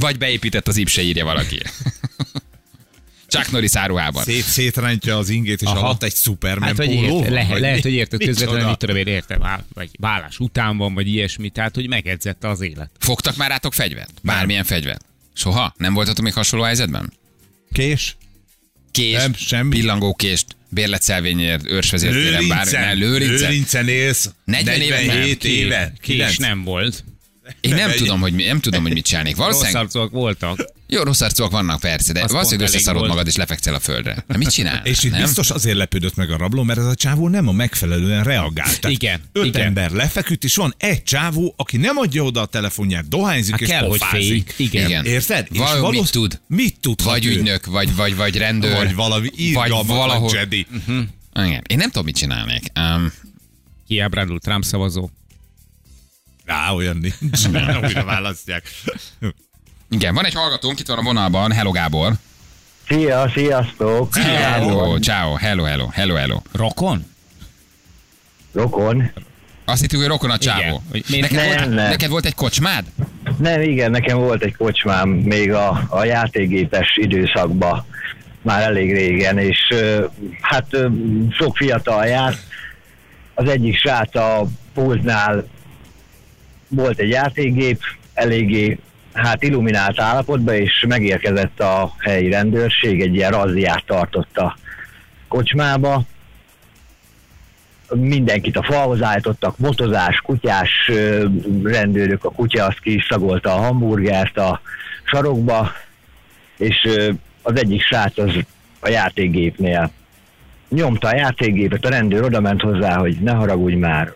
Vagy 0.00 0.18
beépített 0.18 0.68
az 0.68 0.76
ipse 0.76 1.02
írja 1.02 1.24
valaki. 1.24 1.58
Chuck 3.26 3.50
Norris 3.50 3.76
áruhában. 3.76 4.22
Szét, 4.22 4.42
szétrántja 4.42 5.16
az 5.16 5.28
ingét, 5.28 5.62
és 5.62 5.68
Aha. 5.68 5.78
alatt 5.78 6.02
egy 6.02 6.14
Superman 6.14 6.68
Hát, 6.68 6.76
póló 6.76 6.90
érte, 6.92 7.12
van, 7.12 7.32
lehet, 7.32 7.50
vagy 7.50 7.60
lehet, 7.60 7.82
hogy 7.82 7.92
érted 7.92 8.24
közvetlenül, 8.24 8.68
mit 8.68 8.78
tudom 8.78 8.96
én, 8.96 9.06
értem, 9.06 9.42
vagy 9.74 9.90
vállás 9.98 10.38
után 10.38 10.76
van, 10.76 10.94
vagy 10.94 11.08
ilyesmi, 11.08 11.48
tehát, 11.48 11.74
hogy 11.74 11.88
megedzette 11.88 12.48
az 12.48 12.60
élet. 12.60 12.90
Fogtak 12.98 13.36
már 13.36 13.50
rátok 13.50 13.74
fegyvert? 13.74 14.12
Bármilyen 14.22 14.64
fegyvert? 14.64 15.04
Soha? 15.32 15.74
Nem 15.76 15.94
voltatok 15.94 16.24
még 16.24 16.32
hasonló 16.32 16.64
helyzetben? 16.64 17.12
Kés? 17.72 18.16
Kés, 18.90 19.16
Nem, 19.16 19.34
semmi. 19.34 19.68
pillangókést, 19.78 20.46
bérletszelvényért, 20.68 21.66
őrsvezértéren, 21.66 22.48
bár 22.48 22.66
ne, 22.66 22.92
Lőrincen. 22.92 23.38
Lőrincen 23.50 23.88
élsz. 23.88 24.30
40 24.44 24.80
éve 24.80 24.96
nem. 24.96 25.06
47 25.06 25.44
éve. 25.44 25.92
Kés 26.00 26.14
Kilenc. 26.16 26.36
nem 26.36 26.64
volt. 26.64 27.04
Én 27.60 27.74
nem 27.74 27.90
egy- 27.90 27.96
tudom, 27.96 28.20
hogy, 28.20 28.32
mi- 28.32 28.44
nem 28.44 28.60
tudom, 28.60 28.82
hogy 28.82 28.92
mit 28.92 29.04
csinálnék. 29.04 29.36
Rossz 29.36 29.46
Valószínűleg, 29.46 29.82
arcok 29.82 30.10
voltak. 30.10 30.64
jó, 30.86 31.02
rossz 31.02 31.20
arcok 31.20 31.50
vannak 31.50 31.80
persze, 31.80 32.12
de 32.12 32.22
Az 32.22 32.32
valószínűleg 32.32 32.68
összeszarod 32.68 33.06
magad 33.08 33.26
és 33.26 33.36
lefekszel 33.36 33.74
a 33.74 33.78
földre. 33.80 34.24
De 34.28 34.36
mit 34.36 34.50
csinál? 34.50 34.80
És 34.84 35.02
itt 35.02 35.10
nem? 35.10 35.22
biztos 35.22 35.50
azért 35.50 35.76
lepődött 35.76 36.14
meg 36.14 36.30
a 36.30 36.36
rabló, 36.36 36.62
mert 36.62 36.78
ez 36.78 36.84
a 36.84 36.94
csávó 36.94 37.28
nem 37.28 37.48
a 37.48 37.52
megfelelően 37.52 38.24
reagált. 38.24 38.80
Tehát 38.80 38.96
Igen, 38.96 39.20
Öt 39.32 39.44
igen. 39.44 39.62
ember 39.66 39.90
lefeküdt, 39.90 40.44
és 40.44 40.54
van 40.56 40.74
egy 40.78 41.02
csávó, 41.02 41.54
aki 41.56 41.76
nem 41.76 41.96
adja 41.96 42.22
oda 42.22 42.40
a 42.40 42.46
telefonját, 42.46 43.08
dohányzik 43.08 43.50
Hát 43.52 43.60
és 43.60 43.68
kell, 43.68 43.86
hogy 43.88 43.98
pofázik. 43.98 44.50
félj. 44.50 44.68
Igen. 44.68 44.86
Igen. 44.88 45.04
Érted? 45.04 45.46
És 45.52 45.58
Valami 45.58 45.80
mit 45.80 45.90
valósz- 45.90 46.10
tud? 46.10 46.40
Mit 46.46 46.80
tud? 46.80 47.02
Vagy 47.04 47.24
ügynök, 47.26 47.66
vagy, 47.66 47.94
vagy, 47.94 48.16
vagy 48.16 48.36
rendőr. 48.36 48.76
Vagy 48.76 48.94
valami 48.94 49.30
vagy 49.52 49.70
valahol. 49.86 50.34
Jedi. 50.34 50.66
Igen. 51.34 51.62
Én 51.66 51.76
nem 51.76 51.86
tudom, 51.90 52.04
mit 52.04 52.16
csinálnék. 52.16 52.64
Um, 52.80 53.12
Kiábrándult 53.86 54.42
Trump 54.42 54.64
szavazó. 54.64 55.08
Rá, 56.50 56.70
olyan 56.72 56.96
nincs. 56.96 57.46
Újra 57.82 58.04
választják. 58.04 58.62
igen, 59.90 60.14
van 60.14 60.24
egy 60.24 60.34
hallgatónk, 60.34 60.80
itt 60.80 60.86
van 60.86 60.98
a 60.98 61.02
vonalban, 61.02 61.52
Hello 61.52 61.70
Gábor. 61.70 62.12
Szia, 62.88 63.30
sziasztok! 63.34 64.16
Hello, 64.16 64.98
ciao, 64.98 65.34
hello, 65.34 65.62
hello, 65.64 65.86
hello, 65.92 66.14
hello. 66.14 66.40
Rokon? 66.52 67.04
Rokon. 68.52 69.10
Azt 69.64 69.80
hittük, 69.80 69.98
hogy 69.98 70.08
rokon 70.08 70.30
a 70.30 70.38
csávó. 70.38 70.82
Neked, 71.08 71.30
Nem, 71.30 71.46
volt, 71.46 71.58
nem. 71.58 71.88
neked 71.88 72.10
volt 72.10 72.24
egy 72.24 72.34
kocsmád? 72.34 72.84
Nem, 73.38 73.60
igen, 73.60 73.90
nekem 73.90 74.18
volt 74.18 74.42
egy 74.42 74.56
kocsmám 74.56 75.08
még 75.08 75.52
a, 75.52 75.86
a 75.88 76.04
játékgépes 76.04 76.96
időszakban, 77.00 77.86
már 78.42 78.62
elég 78.62 78.92
régen, 78.92 79.38
és 79.38 79.58
hát 80.40 80.76
sok 81.30 81.56
fiatal 81.56 82.06
járt. 82.06 82.38
Az 83.34 83.48
egyik 83.48 83.78
srác 83.78 84.14
a 84.16 84.46
pultnál 84.74 85.44
volt 86.70 86.98
egy 86.98 87.08
játékgép, 87.08 87.80
eléggé 88.14 88.78
hát 89.12 89.42
illuminált 89.42 90.00
állapotban, 90.00 90.54
és 90.54 90.84
megérkezett 90.88 91.60
a 91.60 91.94
helyi 91.98 92.30
rendőrség, 92.30 93.00
egy 93.00 93.14
ilyen 93.14 93.30
razziát 93.30 93.84
tartott 93.86 94.38
kocsmába, 95.28 96.02
mindenkit 97.94 98.56
a 98.56 98.62
falhoz 98.62 99.02
állítottak, 99.02 99.58
motozás, 99.58 100.16
kutyás 100.16 100.90
rendőrök, 101.62 102.24
a 102.24 102.30
kutya 102.30 102.64
azt 102.64 102.80
ki 102.80 103.02
a 103.42 103.48
hamburgert 103.48 104.38
a 104.38 104.60
sarokba, 105.04 105.72
és 106.56 106.88
az 107.42 107.58
egyik 107.58 107.82
srác 107.82 108.18
az 108.18 108.32
a 108.80 108.88
játékgépnél 108.88 109.90
nyomta 110.68 111.08
a 111.08 111.16
játékgépet, 111.16 111.84
a 111.84 111.88
rendőr 111.88 112.22
oda 112.22 112.40
ment 112.40 112.60
hozzá, 112.60 112.96
hogy 112.96 113.16
ne 113.20 113.32
haragudj 113.32 113.74
már, 113.74 114.14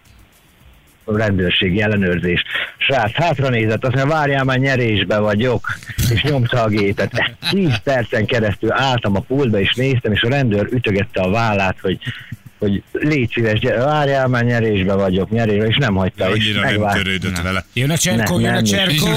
rendőrségi 1.05 1.83
ellenőrzés. 1.83 2.43
Srác 2.79 3.13
hátra 3.13 3.49
nézett, 3.49 3.85
azt 3.85 3.95
mondja, 3.95 4.15
várjál 4.15 4.45
már 4.45 4.59
nyerésbe 4.59 5.19
vagyok, 5.19 5.79
és 6.11 6.23
nyomta 6.23 6.63
a 6.63 6.69
gépet. 6.69 7.37
10 7.51 7.77
percen 7.83 8.27
keresztül 8.27 8.73
álltam 8.73 9.17
a 9.17 9.21
pultba, 9.21 9.61
és 9.61 9.75
néztem, 9.75 10.13
és 10.13 10.23
a 10.23 10.29
rendőr 10.29 10.69
ütögette 10.71 11.21
a 11.21 11.31
vállát, 11.31 11.77
hogy 11.81 11.99
hogy 12.59 12.83
légy 12.93 13.31
szíves, 13.35 13.59
gyere, 13.59 13.85
várjál 13.85 14.27
már 14.29 14.45
nyerésbe 14.45 14.95
vagyok, 14.95 15.31
nyerésbe, 15.31 15.67
és 15.67 15.77
nem 15.77 15.95
hagyta. 15.95 16.29
és 16.35 16.57
Annyira 16.57 16.79
nem 16.79 16.91
törődött 17.03 17.41
vele. 17.41 17.65
Jön 17.73 17.91
a 17.91 17.97
cserkó, 17.97 18.35
Nem, 18.35 18.43
jön 18.43 18.51
a 18.51 18.55
nem. 18.55 18.65
cserkó. 18.65 19.07
Nem 19.07 19.17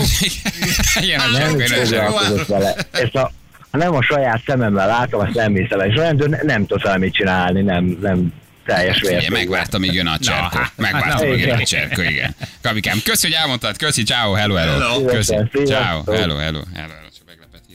jön 1.09 1.99
a 1.99 2.43
vele. 2.47 2.75
Ezt 2.91 3.15
a, 3.15 3.31
ha 3.71 3.77
nem 3.77 3.95
a 3.95 4.01
saját 4.01 4.41
szememmel 4.45 4.87
látom, 4.87 5.19
azt 5.19 5.33
nem 5.33 5.53
hiszem. 5.53 5.79
És 5.79 5.95
a 5.95 6.01
rendőr 6.01 6.29
ne- 6.29 6.41
nem 6.43 6.65
tudsz 6.65 6.83
vele 6.83 6.97
mit 6.97 7.13
csinálni, 7.13 7.61
nem, 7.61 7.97
nem 8.01 8.33
teljes 8.67 9.01
Ugye, 9.01 9.17
vért. 9.17 9.29
megvártam, 9.29 9.81
míg 9.81 9.93
jön 9.93 10.07
a 10.07 10.19
cserkó. 10.19 10.57
hát, 10.57 10.71
Megvártam, 10.75 11.27
na, 11.27 11.33
míg 11.33 11.39
jön 11.39 11.49
a 11.49 11.53
igen. 11.53 11.65
cserkó, 11.65 12.01
igen. 12.01 12.35
Kabikám, 12.61 13.01
köszi, 13.03 13.27
hogy 13.27 13.35
elmondtad. 13.35 13.77
Köszi, 13.77 14.03
ciao, 14.03 14.33
hello, 14.33 14.55
hello. 14.55 14.71
Hello. 14.71 15.05
Köszi, 15.05 15.35
ciao, 15.65 16.03
hello, 16.13 16.35
hello, 16.35 16.61
hello. 16.73 16.91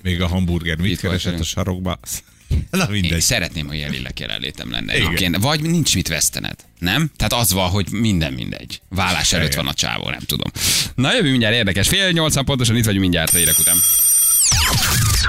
Még 0.03 0.23
a 0.23 0.27
hamburger 0.27 0.77
mit 0.77 0.91
Itt 0.91 1.01
keresett 1.01 1.23
vagyunk. 1.25 1.43
a 1.43 1.45
sarokba? 1.47 1.99
Na 2.71 2.85
Én 2.85 2.91
mindegy. 2.91 3.21
szeretném, 3.21 3.67
hogy 3.67 3.79
elillek 3.81 4.21
jelenlétem 4.21 4.71
lenne. 4.71 4.93
Egyébként. 4.93 5.37
Vagy 5.37 5.61
nincs 5.63 5.95
mit 5.95 6.09
vesztened. 6.09 6.55
Nem? 6.79 7.11
Tehát 7.17 7.33
az 7.33 7.53
van, 7.53 7.69
hogy 7.71 7.87
minden 7.91 8.33
mindegy. 8.33 8.81
Vállás 8.89 9.33
előtt 9.33 9.55
van 9.55 9.67
a 9.67 9.75
csávó, 9.75 10.11
nem 10.11 10.21
tudom. 10.27 10.51
Na 10.95 11.15
jövő 11.15 11.31
mindjárt 11.31 11.55
érdekes. 11.55 11.89
Fél 11.89 12.11
nyolcan 12.11 12.45
pontosan 12.45 12.77
itt 12.77 12.85
vagyunk 12.85 13.03
mindjárt 13.03 13.35
a 13.35 13.37
hírek 13.37 13.59
után. 13.59 13.77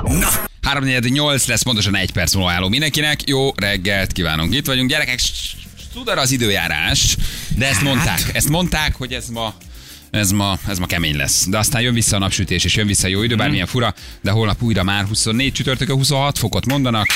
Na. 0.01 0.29
3 0.61 0.83
8 0.83 1.45
lesz 1.45 1.61
pontosan 1.61 1.95
egy 1.95 2.11
perc 2.11 2.33
múlva 2.33 2.51
álló 2.51 2.69
mindenkinek. 2.69 3.27
Jó 3.27 3.51
reggelt 3.55 4.11
kívánunk. 4.11 4.55
Itt 4.55 4.65
vagyunk. 4.65 4.89
Gyerekek, 4.89 5.19
tudod 5.93 6.17
az 6.17 6.31
időjárás, 6.31 7.17
de 7.57 7.67
ezt 7.67 7.81
mondták. 7.81 8.29
Ezt 8.33 8.49
mondták, 8.49 8.95
hogy 8.95 9.13
ez 9.13 9.27
ma 9.27 9.55
ez 10.13 10.31
ma, 10.31 10.57
ez 10.67 10.79
ma 10.79 10.85
kemény 10.85 11.15
lesz. 11.15 11.45
De 11.47 11.57
aztán 11.57 11.81
jön 11.81 11.93
vissza 11.93 12.15
a 12.15 12.19
napsütés, 12.19 12.63
és 12.63 12.75
jön 12.75 12.87
vissza 12.87 13.05
a 13.05 13.09
jó 13.09 13.23
idő, 13.23 13.35
bármilyen 13.35 13.67
fura, 13.67 13.93
de 14.21 14.31
holnap 14.31 14.61
újra 14.61 14.83
már 14.83 15.05
24 15.05 15.53
csütörtök, 15.53 15.89
26 15.89 16.37
fokot 16.37 16.65
mondanak. 16.65 17.07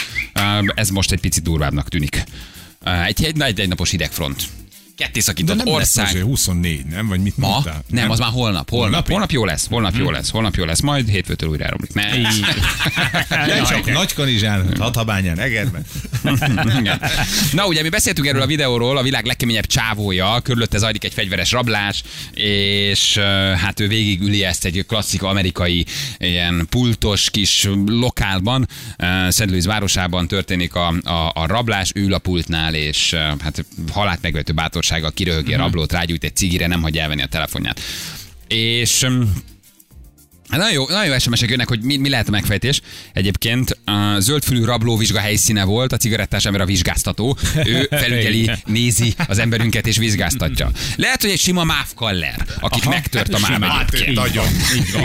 Ez 0.76 0.90
most 0.90 1.12
egy 1.12 1.20
picit 1.20 1.44
durvábbnak 1.44 1.90
tűnik. 1.90 2.24
Egy, 2.84 3.24
egy, 3.24 3.42
egy, 3.42 3.60
egy 3.60 3.68
napos 3.68 3.90
hidegfront. 3.90 4.44
Ketté 4.98 5.20
szakított 5.20 5.56
nem 5.56 5.66
lesz 5.66 5.76
ország. 5.76 6.06
azért 6.06 6.24
24, 6.24 6.86
nem? 6.86 7.08
Vagy 7.08 7.20
mit 7.20 7.38
Ma? 7.38 7.48
mondtál? 7.48 7.84
Nem, 7.88 8.10
az 8.12 8.20
már 8.20 8.30
holnap. 8.30 8.70
Holnap, 8.70 8.90
Holnapi? 8.90 9.12
holnap 9.12 9.32
jó 9.32 9.46
lesz, 9.46 9.68
holnap 9.68 9.96
jó 9.96 10.12
lesz, 10.12 10.30
holnap 10.30 10.56
jó 10.56 10.64
lesz, 10.66 10.80
majd 10.82 11.10
hétfőtől 11.10 11.50
újra 11.50 11.64
elromlik. 11.64 11.94
Ne. 11.94 12.06
De 13.30 13.62
csak 13.70 13.92
Nagykanizsán, 13.92 14.74
Tatabányán, 14.74 15.40
Egerben. 15.40 15.86
Igen. 16.80 17.02
Na 17.52 17.66
ugye 17.68 17.82
mi 17.82 17.90
beszéltünk 17.90 18.28
erről 18.28 18.42
a 18.42 18.46
videóról, 18.46 18.98
a 18.98 19.02
világ 19.02 19.26
legkeményebb 19.26 19.66
csávója, 19.66 20.40
körülötte 20.40 20.78
zajlik 20.78 21.04
egy 21.04 21.14
fegyveres 21.14 21.52
rablás, 21.52 22.04
és 22.34 23.18
hát 23.58 23.80
ő 23.80 23.88
végigüli 23.88 24.44
ezt 24.44 24.66
egy 24.66 24.86
klasszik 24.88 25.24
amerikai 25.24 25.86
ilyen 26.18 26.68
pultos 26.70 27.30
kis 27.30 27.68
lokálban, 27.86 28.68
Szent 29.30 29.50
Louis 29.50 29.66
városában 29.66 30.28
történik 30.28 30.76
a, 30.76 30.88
a, 30.88 31.32
a 31.34 31.46
rablás, 31.46 31.92
ül 31.96 32.14
a 32.14 32.20
pultnál, 32.20 32.74
és 32.74 33.14
hát 33.40 33.66
halált 33.92 34.22
megvető 34.22 34.54
bátorsággal 34.88 35.12
kiröhögi 35.12 35.54
a 35.54 35.58
rablót, 35.58 35.92
rágyújt 35.92 36.24
egy 36.24 36.36
cigire, 36.36 36.68
nem 36.68 36.82
hagyja 36.82 37.02
elvenni 37.02 37.22
a 37.22 37.28
telefonját. 37.28 37.80
És 38.48 39.08
nagyon 40.48 40.72
jó, 40.72 40.88
nagyon 40.90 41.06
jó 41.14 41.18
SMS-ek 41.20 41.50
jönnek, 41.50 41.68
hogy 41.68 41.82
mi, 41.82 41.98
mi 41.98 42.10
lehet 42.10 42.28
a 42.28 42.32
megfejtés. 42.32 42.82
Egyébként 43.14 43.78
a 43.86 44.20
zöldfülű 44.20 44.64
rablóvizsga 44.64 45.20
helyszíne 45.20 45.64
volt, 45.64 45.94
a 45.94 45.98
cigarettás 45.98 46.46
ember 46.46 46.62
a 46.62 46.66
vizsgáztató. 46.66 47.38
Ő 47.66 47.88
felügyeli, 48.02 48.52
nézi 48.66 49.14
az 49.28 49.38
emberünket 49.40 49.88
és 49.88 49.98
vizsgáztatja. 49.98 50.72
Lehet, 50.96 51.22
hogy 51.22 51.30
egy 51.32 51.40
sima 51.40 51.64
MÁV 51.64 51.94
kaller, 51.96 52.46
akit 52.60 52.82
Aha, 52.82 52.90
megtört 52.90 53.34
a 53.34 53.40
MÁV 53.40 53.62
Hát, 53.62 53.94
egyébként. 53.94 54.18
nagyon. 54.18 54.46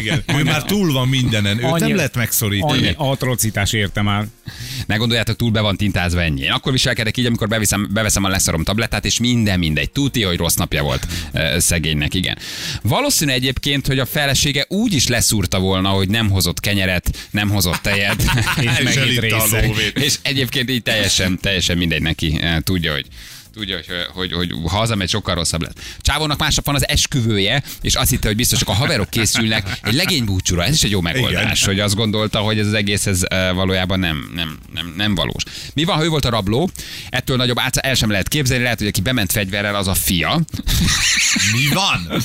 Igen. 0.01 0.23
Ő 0.37 0.43
már 0.43 0.63
túl 0.65 0.93
van 0.93 1.09
mindenen. 1.09 1.57
Őt 1.57 1.63
nem 1.63 1.73
Annyi- 1.73 1.95
lehet 1.95 2.15
megszorítani. 2.15 2.73
Annyi 2.79 2.95
atrocitás 2.97 3.73
érte 3.73 4.03
már. 4.03 4.27
Ne 4.87 4.97
gondoljátok, 4.97 5.37
túl 5.37 5.51
be 5.51 5.61
van 5.61 5.77
tintázva 5.77 6.23
ennyi. 6.23 6.43
Én 6.43 6.51
akkor 6.51 6.73
viselkedek 6.73 7.17
így, 7.17 7.27
amikor 7.27 7.49
beviszem, 7.49 7.89
beveszem 7.93 8.25
a 8.25 8.29
leszarom 8.29 8.65
tablettát, 8.65 9.05
és 9.05 9.19
minden 9.19 9.59
mindegy. 9.59 9.91
Tudja, 9.91 10.29
hogy 10.29 10.37
rossz 10.37 10.55
napja 10.55 10.83
volt 10.83 11.07
szegénynek, 11.59 12.15
igen. 12.15 12.39
Valószínű 12.83 13.33
egyébként, 13.33 13.87
hogy 13.87 13.99
a 13.99 14.07
felesége 14.07 14.65
úgy 14.69 14.93
is 14.93 15.09
leszúrta 15.33 15.59
volna, 15.59 15.89
hogy 15.89 16.09
nem 16.09 16.31
hozott 16.31 16.61
kenyeret, 16.61 17.29
nem 17.31 17.49
hozott 17.49 17.77
tejet, 17.83 18.23
És 18.61 18.97
a 18.97 19.21
részeg. 19.21 19.67
lóvét. 19.67 19.99
és 19.99 20.15
egyébként 20.23 20.71
így 20.71 20.83
teljesen, 20.83 21.39
teljesen 21.41 21.77
mindegy 21.77 22.03
neki. 22.03 22.41
Tudja, 22.65 22.93
hogy 22.93 23.07
Tudja, 23.53 23.77
hogy, 23.77 24.31
hogy, 24.31 24.33
hogy 24.33 24.53
ha 24.71 24.77
hazamegy, 24.77 25.09
sokkal 25.09 25.35
rosszabb 25.35 25.63
lett. 25.63 25.79
Csávónak 26.01 26.39
másnap 26.39 26.65
van 26.65 26.75
az 26.75 26.89
esküvője, 26.89 27.63
és 27.83 27.95
azt 27.95 28.11
hitte, 28.11 28.27
hogy 28.27 28.37
biztos 28.37 28.59
csak 28.59 28.69
a 28.69 28.73
haverok 28.73 29.11
készülnek 29.11 29.79
egy 29.83 29.95
legény 29.95 30.25
búcsúra. 30.25 30.65
Ez 30.65 30.75
is 30.75 30.83
egy 30.83 30.91
jó 30.91 31.01
megoldás, 31.01 31.61
Igen. 31.61 31.69
hogy 31.75 31.81
azt 31.81 31.95
gondolta, 31.95 32.39
hogy 32.39 32.59
ez 32.59 32.67
az 32.67 32.73
egész 32.73 33.07
ez 33.07 33.23
valójában 33.55 33.99
nem, 33.99 34.31
nem, 34.35 34.59
nem, 34.75 34.93
nem 34.97 35.15
valós. 35.15 35.43
Mi 35.75 35.85
van, 35.85 35.97
ha 35.97 36.05
ő 36.05 36.09
volt 36.09 36.25
a 36.25 36.31
rabló? 36.31 36.71
Ettől 37.09 37.37
nagyobb 37.37 37.59
álca 37.59 37.81
el 37.81 37.95
sem 37.95 38.11
lehet 38.11 38.29
képzelni, 38.29 38.63
lehet, 38.63 38.79
hogy 38.79 38.87
aki 38.89 39.01
bement 39.01 39.33
fegyverrel, 39.33 39.75
az 39.75 39.89
a 39.89 39.95
fia. 39.95 40.41
Mi 41.53 41.75
van? 41.75 42.23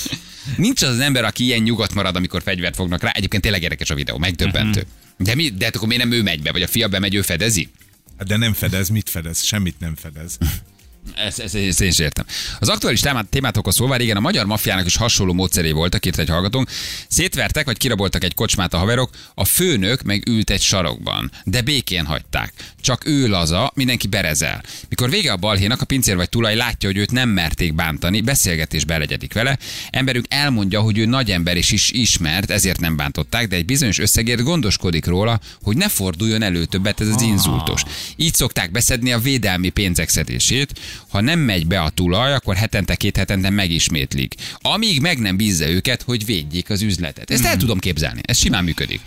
Nincs 0.55 0.81
az 0.81 0.89
az 0.89 0.99
ember, 0.99 1.23
aki 1.23 1.43
ilyen 1.43 1.61
nyugodt 1.61 1.93
marad, 1.93 2.15
amikor 2.15 2.41
fegyvert 2.41 2.75
fognak 2.75 3.01
rá. 3.01 3.09
Egyébként 3.09 3.41
tényleg 3.43 3.61
érdekes 3.61 3.89
a 3.89 3.95
videó, 3.95 4.17
megdöbbentő. 4.17 4.83
De, 5.17 5.35
mi, 5.35 5.49
de 5.49 5.65
hát 5.65 5.75
akkor 5.75 5.87
miért 5.87 6.03
nem 6.03 6.11
ő 6.11 6.21
megy 6.21 6.41
be, 6.41 6.51
vagy 6.51 6.61
a 6.61 6.67
fia 6.67 6.87
bemegy, 6.87 7.15
ő 7.15 7.21
fedezi? 7.21 7.69
Hát 8.17 8.27
De 8.27 8.37
nem 8.37 8.53
fedez, 8.53 8.89
mit 8.89 9.09
fedez? 9.09 9.43
Semmit 9.43 9.79
nem 9.79 9.95
fedez. 9.95 10.37
Ezt, 11.15 11.39
ezt, 11.39 11.55
ezt 11.55 11.81
én 11.81 11.87
is 11.87 11.99
értem. 11.99 12.25
Az 12.59 12.69
aktuális 12.69 12.99
témát, 12.99 13.25
témátokhoz 13.29 13.75
szólva 13.75 13.95
régen 13.95 14.17
a 14.17 14.19
magyar 14.19 14.45
mafiának 14.45 14.85
is 14.85 14.95
hasonló 14.95 15.33
módszeré 15.33 15.71
voltak, 15.71 16.05
írt 16.05 16.19
egy 16.19 16.29
hallgatónk. 16.29 16.69
Szétvertek, 17.07 17.65
vagy 17.65 17.77
kiraboltak 17.77 18.23
egy 18.23 18.33
kocsmát 18.33 18.73
a 18.73 18.77
haverok, 18.77 19.09
a 19.35 19.45
főnök 19.45 20.01
meg 20.01 20.27
ült 20.27 20.49
egy 20.49 20.61
sarokban, 20.61 21.31
de 21.43 21.61
békén 21.61 22.05
hagyták. 22.05 22.53
Csak 22.81 23.05
ő 23.05 23.27
laza, 23.27 23.71
mindenki 23.75 24.07
berezel. 24.07 24.63
Mikor 24.89 25.09
vége 25.09 25.31
a 25.31 25.37
balhénak, 25.37 25.81
a 25.81 25.85
pincér 25.85 26.15
vagy 26.15 26.29
tulaj 26.29 26.55
látja, 26.55 26.89
hogy 26.89 26.97
őt 26.97 27.11
nem 27.11 27.29
merték 27.29 27.73
bántani, 27.73 28.21
beszélgetésbe 28.21 28.97
belegyedik 28.97 29.33
vele. 29.33 29.57
Emberünk 29.89 30.25
elmondja, 30.29 30.81
hogy 30.81 30.97
ő 30.97 31.05
nagy 31.05 31.31
ember 31.31 31.57
és 31.57 31.71
is 31.71 31.91
ismert, 31.91 32.51
ezért 32.51 32.79
nem 32.79 32.95
bántották, 32.95 33.47
de 33.47 33.55
egy 33.55 33.65
bizonyos 33.65 33.99
összegért 33.99 34.43
gondoskodik 34.43 35.05
róla, 35.05 35.39
hogy 35.61 35.77
ne 35.77 35.89
forduljon 35.89 36.41
elő 36.41 36.65
többet 36.65 37.01
ez 37.01 37.07
az 37.07 37.21
inzultos. 37.21 37.81
Így 38.15 38.33
szokták 38.33 38.71
beszedni 38.71 39.11
a 39.11 39.19
védelmi 39.19 39.69
pénzek 39.69 40.09
szedését. 40.09 40.79
Ha 41.09 41.21
nem 41.21 41.39
megy 41.39 41.67
be 41.67 41.81
a 41.81 41.89
tulaj, 41.89 42.33
akkor 42.33 42.55
hetente, 42.55 42.95
két 42.95 43.17
hetente 43.17 43.49
megismétlik. 43.49 44.33
Amíg 44.57 45.01
meg 45.01 45.19
nem 45.19 45.37
bízza 45.37 45.69
őket, 45.69 46.01
hogy 46.01 46.25
védjék 46.25 46.69
az 46.69 46.81
üzletet. 46.81 47.31
Ezt 47.31 47.45
el 47.45 47.57
tudom 47.57 47.79
képzelni. 47.79 48.21
Ez 48.25 48.37
simán 48.37 48.63
működik. 48.63 49.01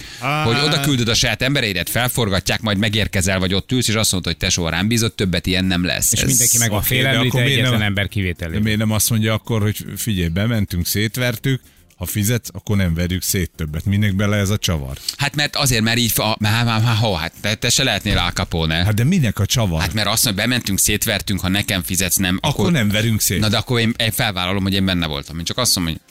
Hogy 0.45 0.57
oda 0.65 0.81
küldöd 0.81 1.09
a 1.09 1.15
saját 1.15 1.43
embereidet, 1.43 1.89
felforgatják, 1.91 2.61
majd 2.61 2.79
megérkezel, 2.79 3.39
vagy 3.39 3.55
ott 3.55 3.73
ülsz, 3.73 3.89
és 3.89 3.95
azt 3.95 4.13
mondod, 4.13 4.33
hogy 4.33 4.41
tesó, 4.41 4.69
rám 4.69 4.89
bízott, 4.89 5.17
többet 5.17 5.47
ilyen 5.47 5.65
nem 5.65 5.85
lesz. 5.85 6.13
És 6.13 6.21
Ez- 6.21 6.27
mindenki 6.29 6.59
meg 6.59 6.71
akkor 6.71 6.85
miért 6.89 7.07
egyetlen 7.35 7.73
nem- 7.73 7.83
ember 7.83 8.05
De 8.05 8.11
kivételével. 8.11 8.61
miért 8.61 8.79
nem 8.79 8.91
azt 8.91 9.11
mondja 9.11 9.33
akkor, 9.33 9.63
hogy 9.63 9.85
figyelj, 9.97 10.29
bementünk, 10.29 10.87
szétvertük, 10.87 11.61
ha 12.01 12.07
fizetsz, 12.07 12.49
akkor 12.53 12.77
nem 12.77 12.95
verjük 12.95 13.23
szét 13.23 13.51
többet. 13.57 13.85
Minek 13.85 14.15
bele 14.15 14.37
ez 14.37 14.51
a 14.51 14.59
csavar? 14.59 14.99
Hát 15.17 15.37
mert 15.37 15.57
azért, 15.57 15.83
mert 15.83 15.99
így, 15.99 16.13
már, 16.39 16.65
már, 16.65 16.83
ha, 16.83 17.17
hát 17.17 17.33
te, 17.41 17.55
te 17.55 17.69
se 17.69 17.83
lehetnél 17.83 18.19
Al 18.19 18.31
Capone. 18.31 18.75
Hát 18.75 18.95
de 18.95 19.05
minek 19.05 19.39
a 19.39 19.47
csavar? 19.47 19.81
Hát 19.81 19.93
mert 19.93 20.09
azt 20.09 20.25
mondja, 20.25 20.43
bementünk, 20.43 20.79
szétvertünk, 20.79 21.41
ha 21.41 21.49
nekem 21.49 21.83
fizetsz, 21.83 22.17
nem. 22.17 22.39
akkor 22.43 22.73
nem 22.73 22.89
verünk 22.89 23.21
szét. 23.21 23.41
Na 23.41 23.49
de 23.49 23.57
akkor 23.57 23.81
én, 23.81 23.95
én 23.99 24.11
felvállalom, 24.11 24.63
hogy 24.63 24.73
én 24.73 24.85
benne 24.85 25.07
voltam. 25.07 25.39
Én 25.39 25.45
csak 25.45 25.59
azt 25.59 25.77
mondom, 25.77 25.95
hogy 25.95 26.03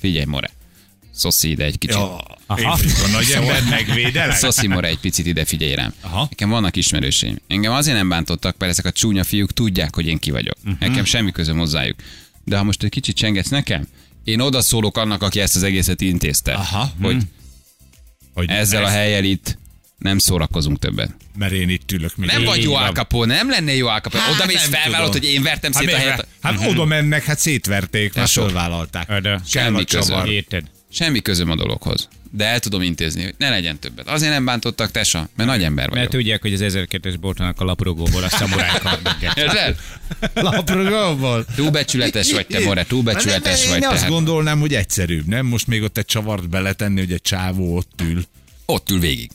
figyelj, 0.00 0.24
More, 0.24 0.50
szoszi 1.14 1.50
ide 1.50 1.64
egy 1.64 1.78
kicsit. 1.78 1.96
Ja, 1.96 2.24
én 2.56 2.66
a 2.66 3.08
nagy 3.12 3.30
ember 3.34 3.62
megvédelek. 3.70 4.36
Szoszi 4.36 4.66
More 4.66 4.88
egy 4.88 4.98
picit 4.98 5.26
ide 5.26 5.44
figyelj 5.44 5.74
rám. 5.74 5.94
Aha. 6.00 6.26
Nekem 6.30 6.48
vannak 6.48 6.76
ismerőseim. 6.76 7.36
Engem 7.46 7.72
azért 7.72 7.96
nem 7.96 8.08
bántottak, 8.08 8.54
mert 8.58 8.72
ezek 8.72 8.84
a 8.84 8.92
csúnya 8.92 9.24
fiúk 9.24 9.52
tudják, 9.52 9.94
hogy 9.94 10.06
én 10.06 10.18
ki 10.18 10.30
vagyok. 10.30 10.56
Uh-huh. 10.64 10.80
Nekem 10.80 11.04
semmi 11.04 11.32
közöm 11.32 11.58
hozzájuk. 11.58 11.96
De 12.44 12.56
ha 12.56 12.64
most 12.64 12.82
egy 12.82 12.90
kicsit 12.90 13.16
csengetsz 13.16 13.48
nekem, 13.48 13.86
én 14.24 14.40
oda 14.40 14.60
szólok 14.60 14.96
annak, 14.96 15.22
aki 15.22 15.40
ezt 15.40 15.56
az 15.56 15.62
egészet 15.62 16.00
intézte. 16.00 16.52
Aha. 16.52 16.90
Hogy 17.02 17.16
Hogy 18.34 18.50
ezzel 18.50 18.82
a 18.82 18.86
ezt- 18.86 18.94
helyel 18.96 19.24
itt 19.24 19.58
nem 19.98 20.18
szórakozunk 20.18 20.78
többet. 20.78 21.14
Mert 21.38 21.52
én 21.52 21.68
itt 21.68 21.92
ülök. 21.92 22.16
még. 22.16 22.28
Nem 22.30 22.44
vagy 22.44 22.62
jó 22.62 22.72
Capone, 22.92 23.34
nem 23.34 23.48
lennél 23.50 23.74
jó 23.76 23.86
Capone. 23.86 24.22
Hát 24.22 24.34
Oda 24.34 24.46
mész 24.46 24.66
felvállalod, 24.68 25.12
hogy 25.12 25.24
én 25.24 25.42
vertem 25.42 25.72
Hát, 25.72 25.82
szét 25.82 25.92
a 25.92 25.96
miért? 25.96 26.10
helyet. 26.10 26.26
hát 26.42 26.66
oda 26.66 26.84
mennek, 26.84 27.24
hát 27.24 27.38
szétverték, 27.38 28.14
már 28.14 28.24
Tesó. 28.24 28.42
fölvállalták. 28.42 29.22
Semmi 29.46 29.80
a 29.80 29.84
közöm. 29.84 30.24
Érted? 30.26 30.64
Semmi 30.92 31.20
közöm 31.20 31.50
a 31.50 31.54
dologhoz. 31.56 32.08
De 32.32 32.44
el 32.44 32.60
tudom 32.60 32.82
intézni, 32.82 33.22
hogy 33.22 33.34
ne 33.38 33.48
legyen 33.50 33.78
többet. 33.78 34.08
Azért 34.08 34.32
nem 34.32 34.44
bántottak, 34.44 34.90
tesa, 34.90 35.28
mert 35.36 35.48
nagy 35.48 35.62
ember 35.62 35.84
Mert 35.84 35.96
vagyok. 35.96 36.10
tudják, 36.10 36.42
hogy 36.42 36.52
az 36.52 36.60
1002-es 36.64 37.14
bortanak 37.20 37.60
a 37.60 37.64
laprogóból 37.64 38.22
a 38.22 38.28
szamuráj 38.28 38.70
Érted? 39.34 39.76
Laprogóból. 40.34 41.44
Túlbecsületes 41.54 42.32
vagy 42.32 42.46
te, 42.46 42.60
More, 42.64 42.84
túlbecsületes 42.84 43.64
én 43.64 43.70
vagy 43.70 43.82
azt 43.84 43.94
te. 43.94 44.00
Hát 44.00 44.08
gondolnám, 44.08 44.60
hogy 44.60 44.74
egyszerűbb, 44.74 45.26
nem? 45.26 45.46
Most 45.46 45.66
még 45.66 45.82
ott 45.82 45.98
egy 45.98 46.04
csavart 46.04 46.48
beletenni, 46.48 47.00
hogy 47.00 47.12
egy 47.12 47.22
csávó 47.22 47.76
ott 47.76 48.00
ül, 48.02 48.22
Ott 48.66 48.90
ül 48.90 49.00
végig. 49.00 49.30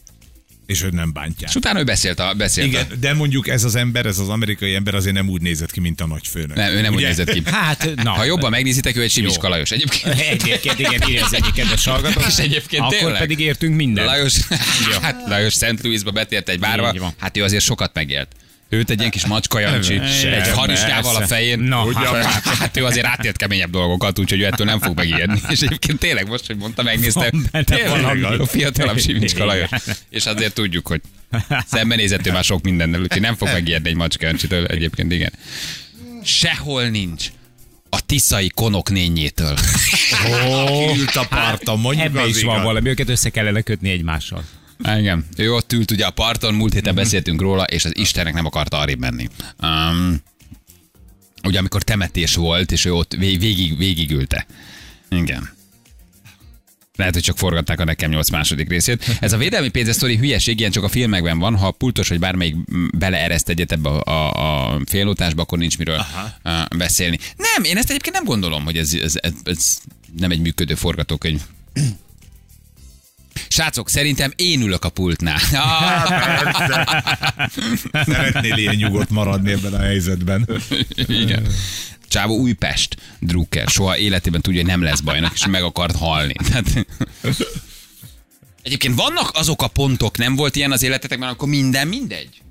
És 0.65 0.82
hogy 0.82 0.93
nem 0.93 1.13
bántják. 1.13 1.49
És 1.49 1.56
utána 1.56 1.80
ő 1.80 1.84
beszélt 1.84 2.19
a... 2.19 2.34
Beszélt 2.34 2.67
Igen, 2.67 2.86
A, 2.91 2.95
de 2.95 3.13
mondjuk 3.13 3.47
ez 3.47 3.63
az 3.63 3.75
ember, 3.75 4.06
ez 4.06 4.19
az 4.19 4.30
amerikai 4.30 4.73
ember 4.73 4.95
azért 4.95 5.15
nem 5.15 5.30
úgy 5.30 5.41
nézett 5.41 5.71
ki, 5.71 5.80
mint 5.80 6.01
a 6.01 6.08
nagyfőnök. 6.08 6.56
nem, 6.56 6.71
ő 6.71 6.82
nem 6.82 6.91
úgy 6.91 6.97
Ugye? 6.97 7.08
nézett 7.08 7.30
ki. 7.32 7.41
Hát, 7.51 7.89
na. 7.95 8.12
Ha 8.12 8.23
jobban 8.23 8.49
megnézitek, 8.49 8.95
ő 8.97 9.01
egy 9.01 9.12
Simiska 9.12 9.43
Jó. 9.47 9.49
Lajos. 9.49 9.71
Egyébként 9.71 10.19
Egyébként, 10.32 10.80
igen, 10.80 11.10
írja 11.10 11.25
az 11.25 11.34
egyik 11.34 11.54
kedves 11.54 11.86
hallgató. 11.91 12.21
És 12.28 12.38
egyébként 12.38 12.82
Akkor 12.84 12.97
tényleg? 12.97 13.17
pedig 13.19 13.39
értünk 13.39 13.75
mindent. 13.75 14.08
Lajos, 14.08 14.34
hát 15.01 15.23
Lajos 15.28 15.54
Szent 15.54 15.82
Louisba 15.84 16.12
betért 16.12 16.49
egy 16.49 16.60
bárba, 16.60 17.13
hát 17.19 17.38
ő 17.38 17.43
azért 17.43 17.63
sokat 17.63 17.93
megélt. 17.93 18.28
Őt 18.69 18.89
egy 18.89 18.99
ilyen 18.99 19.12
kis 19.12 19.25
macska 19.25 19.60
Jancsi, 19.60 19.99
egy 20.25 20.49
harisnyával 20.49 21.15
a 21.15 21.28
fején. 21.28 21.60
Na, 21.60 21.84
Ugyan, 21.86 22.23
hát. 22.23 22.43
hát 22.43 22.78
ő 22.78 22.86
azért 22.86 23.06
átélt 23.06 23.38
keményebb 23.38 23.69
dolgokat, 23.69 24.19
úgyhogy 24.19 24.39
ő 24.41 24.45
ettől 24.45 24.65
nem 24.65 24.80
fog 24.80 24.95
megijedni. 24.95 25.39
És 25.49 25.62
egyébként 25.62 25.99
tényleg 25.99 26.28
most, 26.28 26.47
hogy 26.47 26.56
mondta, 26.58 26.84
megnéztem, 26.84 27.45
Van 27.51 27.63
tényleg 27.63 28.39
a 28.39 28.45
fiatalabb 28.45 28.99
Simicska 28.99 29.45
Lajos. 29.45 29.69
És 30.10 30.25
azért 30.25 30.54
tudjuk, 30.54 30.88
hogy 30.88 31.01
szembenézett 31.67 32.28
ő 32.28 32.32
már 32.32 32.43
sok 32.43 32.62
mindennel, 32.63 33.01
úgyhogy 33.01 33.21
nem 33.21 33.36
fog 33.36 33.47
megijedni 33.47 33.89
egy 33.89 33.95
macska 33.95 34.25
Jancsitől. 34.25 34.65
Egyébként 34.65 35.12
igen. 35.12 35.32
Sehol 36.23 36.84
nincs 36.88 37.28
a 37.89 38.06
tiszai 38.06 38.49
konok 38.49 38.89
nényétől. 38.89 39.58
Ó, 40.47 40.95
ült 40.95 41.15
a 41.15 41.25
parton, 41.30 41.80
mondjuk 41.80 42.06
Ebbe 42.06 42.21
az 42.21 42.28
is 42.30 42.43
van 42.43 42.54
igaz. 42.54 42.65
valami, 42.65 42.89
őket 42.89 43.10
össze 43.10 43.30
kellene 43.30 43.62
kötni 43.62 43.89
egymással. 43.89 44.43
Igen. 44.83 45.25
Ő 45.38 45.53
ott 45.53 45.73
ült 45.73 45.91
ugye 45.91 46.05
a 46.05 46.11
parton, 46.11 46.53
múlt 46.53 46.73
héten 46.73 46.95
beszéltünk 46.95 47.41
róla, 47.41 47.63
és 47.63 47.85
az 47.85 47.97
Istennek 47.97 48.33
nem 48.33 48.45
akarta 48.45 48.77
arrébb 48.77 48.99
menni. 48.99 49.27
Um, 49.61 50.21
ugye 51.43 51.59
amikor 51.59 51.83
temetés 51.83 52.35
volt, 52.35 52.71
és 52.71 52.85
ő 52.85 52.93
ott 52.93 53.13
vég- 53.13 53.39
végig, 53.39 53.77
végig 53.77 54.11
ülte. 54.11 54.45
Igen. 55.09 55.53
Lehet, 56.95 57.13
hogy 57.13 57.23
csak 57.23 57.38
forgatták 57.38 57.79
a 57.79 57.83
nekem 57.83 58.09
8 58.09 58.29
második 58.29 58.69
részét. 58.69 59.17
Ez 59.19 59.33
a 59.33 59.38
védelmi 59.38 59.69
pénzes 59.69 59.95
sztori 59.95 60.17
hülyeség, 60.17 60.59
ilyen 60.59 60.71
csak 60.71 60.83
a 60.83 60.88
filmekben 60.88 61.39
van. 61.39 61.57
Ha 61.57 61.67
a 61.67 61.71
pultos 61.71 62.07
vagy 62.07 62.19
bármelyik 62.19 62.55
beleereszt 62.97 63.49
egyet 63.49 63.71
ebbe 63.71 63.89
a, 63.89 64.03
a, 64.03 64.73
a 64.73 64.81
félótásba, 64.85 65.41
akkor 65.41 65.57
nincs 65.57 65.77
miről 65.77 66.05
Aha. 66.43 66.67
beszélni. 66.77 67.19
Nem, 67.38 67.63
én 67.63 67.77
ezt 67.77 67.89
egyébként 67.89 68.15
nem 68.15 68.23
gondolom, 68.25 68.63
hogy 68.63 68.77
ez, 68.77 68.93
ez, 68.93 69.13
ez, 69.21 69.33
ez 69.43 69.77
nem 70.17 70.31
egy 70.31 70.39
működő 70.39 70.75
forgatókönyv. 70.75 71.41
Srácok, 73.48 73.89
szerintem 73.89 74.32
én 74.36 74.62
ülök 74.62 74.86
a 74.86 74.89
pultnál. 74.89 75.39
Szeretnél 78.06 78.58
ilyen 78.58 78.76
nyugodt 78.76 79.10
maradni 79.10 79.52
ebben 79.52 79.74
a 79.74 79.80
helyzetben. 79.80 80.50
Igen. 80.95 81.48
Csávó 82.08 82.38
Újpest 82.38 82.98
drukker, 83.19 83.67
soha 83.67 83.98
életében 83.98 84.41
tudja, 84.41 84.62
hogy 84.62 84.69
nem 84.69 84.82
lesz 84.82 85.00
bajnak, 85.00 85.34
és 85.34 85.45
meg 85.48 85.63
akart 85.63 85.95
halni. 85.95 86.34
Tehát... 86.34 86.88
Egyébként 88.62 88.95
vannak 88.95 89.32
azok 89.34 89.62
a 89.62 89.67
pontok, 89.67 90.17
nem 90.17 90.36
volt 90.36 90.56
ilyen 90.56 90.71
az 90.71 90.84
életetekben, 90.84 91.30
akkor 91.30 91.48
minden 91.48 91.88
mindegy. 91.88 92.41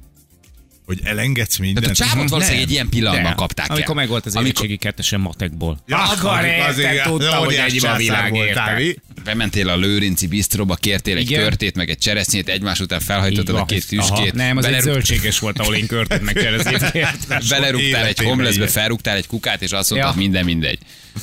Hogy 0.87 1.01
elengedsz 1.05 1.57
mindent. 1.57 1.87
Tehát 1.87 2.01
a 2.01 2.05
csávot 2.05 2.29
valószínűleg 2.29 2.61
Nem. 2.61 2.69
egy 2.69 2.75
ilyen 2.75 2.89
pillanatban 2.89 3.31
De, 3.31 3.37
kapták 3.37 3.69
el. 3.69 3.75
Amikor 3.75 3.95
megvolt 3.95 4.27
az 4.27 4.37
Amikor 4.37 4.51
érettségi 4.51 4.77
kettesen 4.77 5.21
matekból. 5.21 5.79
Ja, 5.87 6.03
akkor 6.03 6.31
az 6.69 6.79
érted, 6.79 6.93
igen. 6.93 7.11
tudtam, 7.11 7.45
hogy 7.45 7.55
ennyi 7.55 7.79
a 7.79 7.97
világ 7.97 8.35
érte. 8.35 8.83
Bementél 9.25 9.69
a 9.69 9.77
Lőrinci 9.77 10.27
bisztróba, 10.27 10.75
kértél 10.75 11.17
egy 11.17 11.31
Igen. 11.31 11.43
körtét, 11.43 11.77
meg 11.77 11.91
egy 11.91 11.99
cseresznyét, 11.99 12.49
egymás 12.49 12.81
után 12.81 13.01
felhajtottad 13.01 13.55
a 13.57 13.65
két 13.65 13.87
Aha. 13.97 14.07
tüskét. 14.15 14.33
Nem, 14.35 14.57
az 14.57 14.65
egy 14.65 14.71
belerugt- 14.71 14.93
zöldséges 15.07 15.39
volt, 15.39 15.59
ahol 15.59 15.75
én 15.75 15.87
körtét 15.87 16.21
megkérdeztem. 16.21 16.75
Belerúgtál 17.49 18.07
egy 18.07 18.21
ilyen. 18.23 18.67
felrúgtál 18.69 19.17
egy 19.17 19.27
kukát, 19.27 19.63
és 19.63 19.71
azt 19.71 19.91
mondtad, 19.91 20.13
Ja. 20.15 20.21
minden 20.21 20.45
mindegy. 20.45 20.79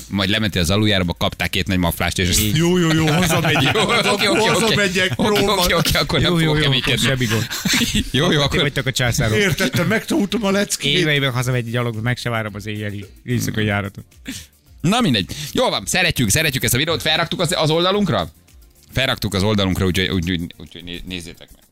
Majd 0.09 0.29
lementél 0.29 0.61
az 0.61 0.69
aluljáróba, 0.69 1.13
kaptál 1.13 1.49
két 1.49 1.67
nagy 1.67 1.77
maflást, 1.77 2.19
és 2.19 2.29
ezt 2.29 2.41
Jó, 2.53 2.77
jó, 2.77 2.93
jó, 2.93 3.07
hazamegyek. 3.07 3.73
Jó, 3.75 3.81
oké, 3.81 4.27
oké. 4.27 4.45
Hazamegyek, 4.45 5.11
Oké, 5.15 5.35
próba. 5.37 5.53
oké, 5.63 5.73
oké, 5.73 5.97
akkor 5.97 6.19
nem 6.19 6.31
Jó, 6.31 6.39
jó, 6.39 6.45
fogok 6.45 6.57
jó, 6.57 6.63
keménykedni. 6.63 7.05
semmi 7.05 7.25
gond. 7.25 7.47
Jó, 8.11 8.31
jó, 8.31 8.41
akkor 8.41 8.59
vagytok 8.61 8.85
a 8.85 8.91
császárok. 8.91 9.37
Értettem, 9.37 9.87
megtanultam 9.87 10.43
a 10.45 10.51
leckét. 10.51 10.97
Éveiben 10.97 11.31
hazamegy 11.31 11.69
gyalog, 11.71 11.95
meg 12.01 12.17
se 12.17 12.29
várom 12.29 12.51
az 12.55 12.65
éjjeli 12.67 13.05
éjszakai 13.25 13.65
járatot. 13.65 14.05
Na 14.81 15.01
mindegy. 15.01 15.35
Jó 15.51 15.69
van, 15.69 15.85
szeretjük, 15.85 16.29
szeretjük 16.29 16.63
ezt 16.63 16.73
a 16.73 16.77
videót. 16.77 17.01
Felraktuk 17.01 17.39
az, 17.39 17.55
az 17.57 17.69
oldalunkra? 17.69 18.29
Felraktuk 18.91 19.33
az 19.33 19.43
oldalunkra, 19.43 19.85
úgyhogy 19.85 20.09
úgy, 20.09 20.31
úgy, 20.31 20.53
úgy, 20.57 21.03
nézzétek 21.05 21.49
meg. 21.55 21.63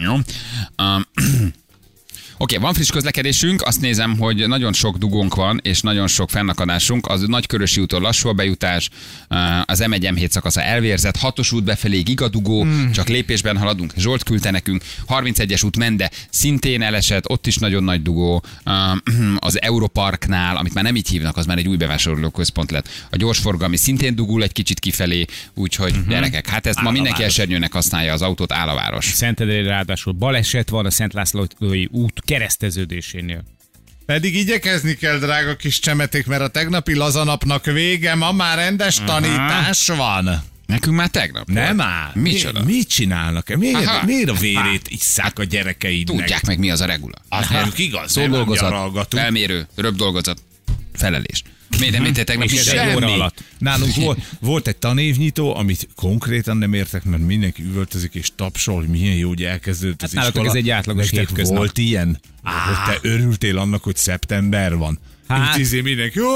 Jó. 0.00 0.12
Um, 0.12 1.06
Oké, 2.42 2.56
van 2.56 2.74
friss 2.74 2.90
közlekedésünk, 2.90 3.62
azt 3.62 3.80
nézem, 3.80 4.18
hogy 4.18 4.48
nagyon 4.48 4.72
sok 4.72 4.96
dugónk 4.96 5.34
van, 5.34 5.60
és 5.62 5.80
nagyon 5.80 6.06
sok 6.06 6.30
fennakadásunk. 6.30 7.06
Az 7.06 7.22
Nagykörösi 7.26 7.80
úton 7.80 8.02
lassú 8.02 8.28
a 8.28 8.32
bejutás, 8.32 8.90
eh, 9.28 9.60
az 9.64 9.84
M1 9.86 10.12
M7 10.14 10.28
szakasza 10.28 10.62
elvérzett, 10.62 11.16
hatos 11.16 11.52
út 11.52 11.64
befelé 11.64 12.00
gigadugó, 12.00 12.62
hmm. 12.62 12.92
csak 12.92 13.08
lépésben 13.08 13.58
haladunk. 13.58 13.92
Zsolt 13.96 14.22
küldte 14.22 14.50
nekünk, 14.50 14.82
31-es 15.08 15.64
út 15.64 15.76
Mende 15.76 16.10
szintén 16.30 16.82
elesett, 16.82 17.30
ott 17.30 17.46
is 17.46 17.56
nagyon 17.56 17.84
nagy 17.84 18.02
dugó. 18.02 18.42
Eh, 18.64 18.72
Az 19.36 19.62
Europarknál, 19.62 20.56
amit 20.56 20.74
már 20.74 20.84
nem 20.84 20.96
így 20.96 21.08
hívnak, 21.08 21.36
az 21.36 21.46
már 21.46 21.58
egy 21.58 21.68
új 21.68 21.76
bevásárlóközpont 21.76 22.70
lett. 22.70 22.88
A 23.10 23.16
gyorsforgalmi 23.16 23.76
szintén 23.76 24.14
dugul 24.14 24.42
egy 24.42 24.52
kicsit 24.52 24.80
kifelé, 24.80 25.24
úgyhogy 25.54 25.90
uh-huh. 25.90 26.08
gyerekek, 26.08 26.48
hát 26.48 26.66
ezt 26.66 26.80
ma 26.80 26.90
mindenki 26.90 27.10
Állaváros. 27.10 27.38
esernyőnek 27.38 27.72
használja 27.72 28.12
az 28.12 28.22
autót, 28.22 28.52
áll 28.52 28.68
a 28.68 28.74
város. 28.74 29.04
Szentendrei 29.04 29.62
ráadásul 29.62 30.12
baleset 30.12 30.68
van 30.68 30.86
a 30.86 30.90
Szent 30.90 31.12
Lászlói 31.12 31.86
út 31.90 32.20
kereszteződésénél. 32.32 33.44
Pedig 34.06 34.34
igyekezni 34.36 34.94
kell, 34.94 35.18
drága 35.18 35.56
kis 35.56 35.78
csemeték, 35.78 36.26
mert 36.26 36.42
a 36.42 36.48
tegnapi 36.48 36.94
lazanapnak 36.94 37.64
vége, 37.64 38.14
ma 38.14 38.32
már 38.32 38.56
rendes 38.58 38.98
tanítás 39.04 39.86
van. 39.86 40.42
Nekünk 40.66 40.96
már 40.96 41.08
tegnap 41.08 41.48
Nem 41.48 41.76
volt. 41.76 41.88
áll. 41.88 42.10
Micsoda? 42.14 42.62
Mi, 42.64 42.72
mit 42.72 42.88
csinálnak? 42.88 43.48
Miért, 43.48 43.86
Aha. 43.86 44.04
miért 44.06 44.28
a 44.28 44.34
vérét 44.34 44.88
isszák 44.88 45.38
a 45.38 45.44
gyerekeidnek? 45.44 46.16
Tudják 46.16 46.46
meg, 46.46 46.58
mi 46.58 46.70
az 46.70 46.80
a 46.80 46.84
regula. 46.86 47.16
Az 47.28 47.48
nem 47.48 47.70
igaz, 47.76 48.14
nem 48.14 48.24
Szóldolgozat, 48.24 48.70
nyaralgatunk. 48.70 49.22
felmérő, 49.22 49.66
röpdolgozat, 49.76 50.42
felelés. 50.92 51.42
Miért 51.78 51.98
nem? 51.98 52.04
És 52.42 52.52
ez 52.52 52.66
egy 52.66 52.74
Semmi. 52.74 52.94
óra 52.94 53.12
alatt. 53.12 53.42
Nálunk 53.58 53.94
volt, 53.94 54.18
volt 54.40 54.68
egy 54.68 54.76
tanévnyitó, 54.76 55.56
amit 55.56 55.88
konkrétan 55.96 56.56
nem 56.56 56.72
értek, 56.72 57.04
mert 57.04 57.22
mindenki 57.26 57.62
üvöltözik 57.62 58.14
és 58.14 58.30
tapsol, 58.36 58.74
hogy 58.76 58.88
milyen 58.88 59.16
jó, 59.16 59.28
hogy 59.28 59.42
elkezdődött 59.42 60.02
az 60.02 60.14
Hát 60.14 60.26
iskola. 60.26 60.48
ez 60.48 60.54
egy 60.54 60.70
átlagos 60.70 61.10
Nektek 61.10 61.28
hétköznap. 61.28 61.56
volt 61.56 61.78
ilyen? 61.78 62.20
Hogy 62.42 62.94
te 63.00 63.08
örültél 63.08 63.58
annak, 63.58 63.82
hogy 63.82 63.96
szeptember 63.96 64.76
van? 64.76 64.98
Hát- 65.38 65.48
Hát. 65.48 65.58
Izé 65.58 65.80
mindenki, 65.80 66.18
jó, 66.18 66.28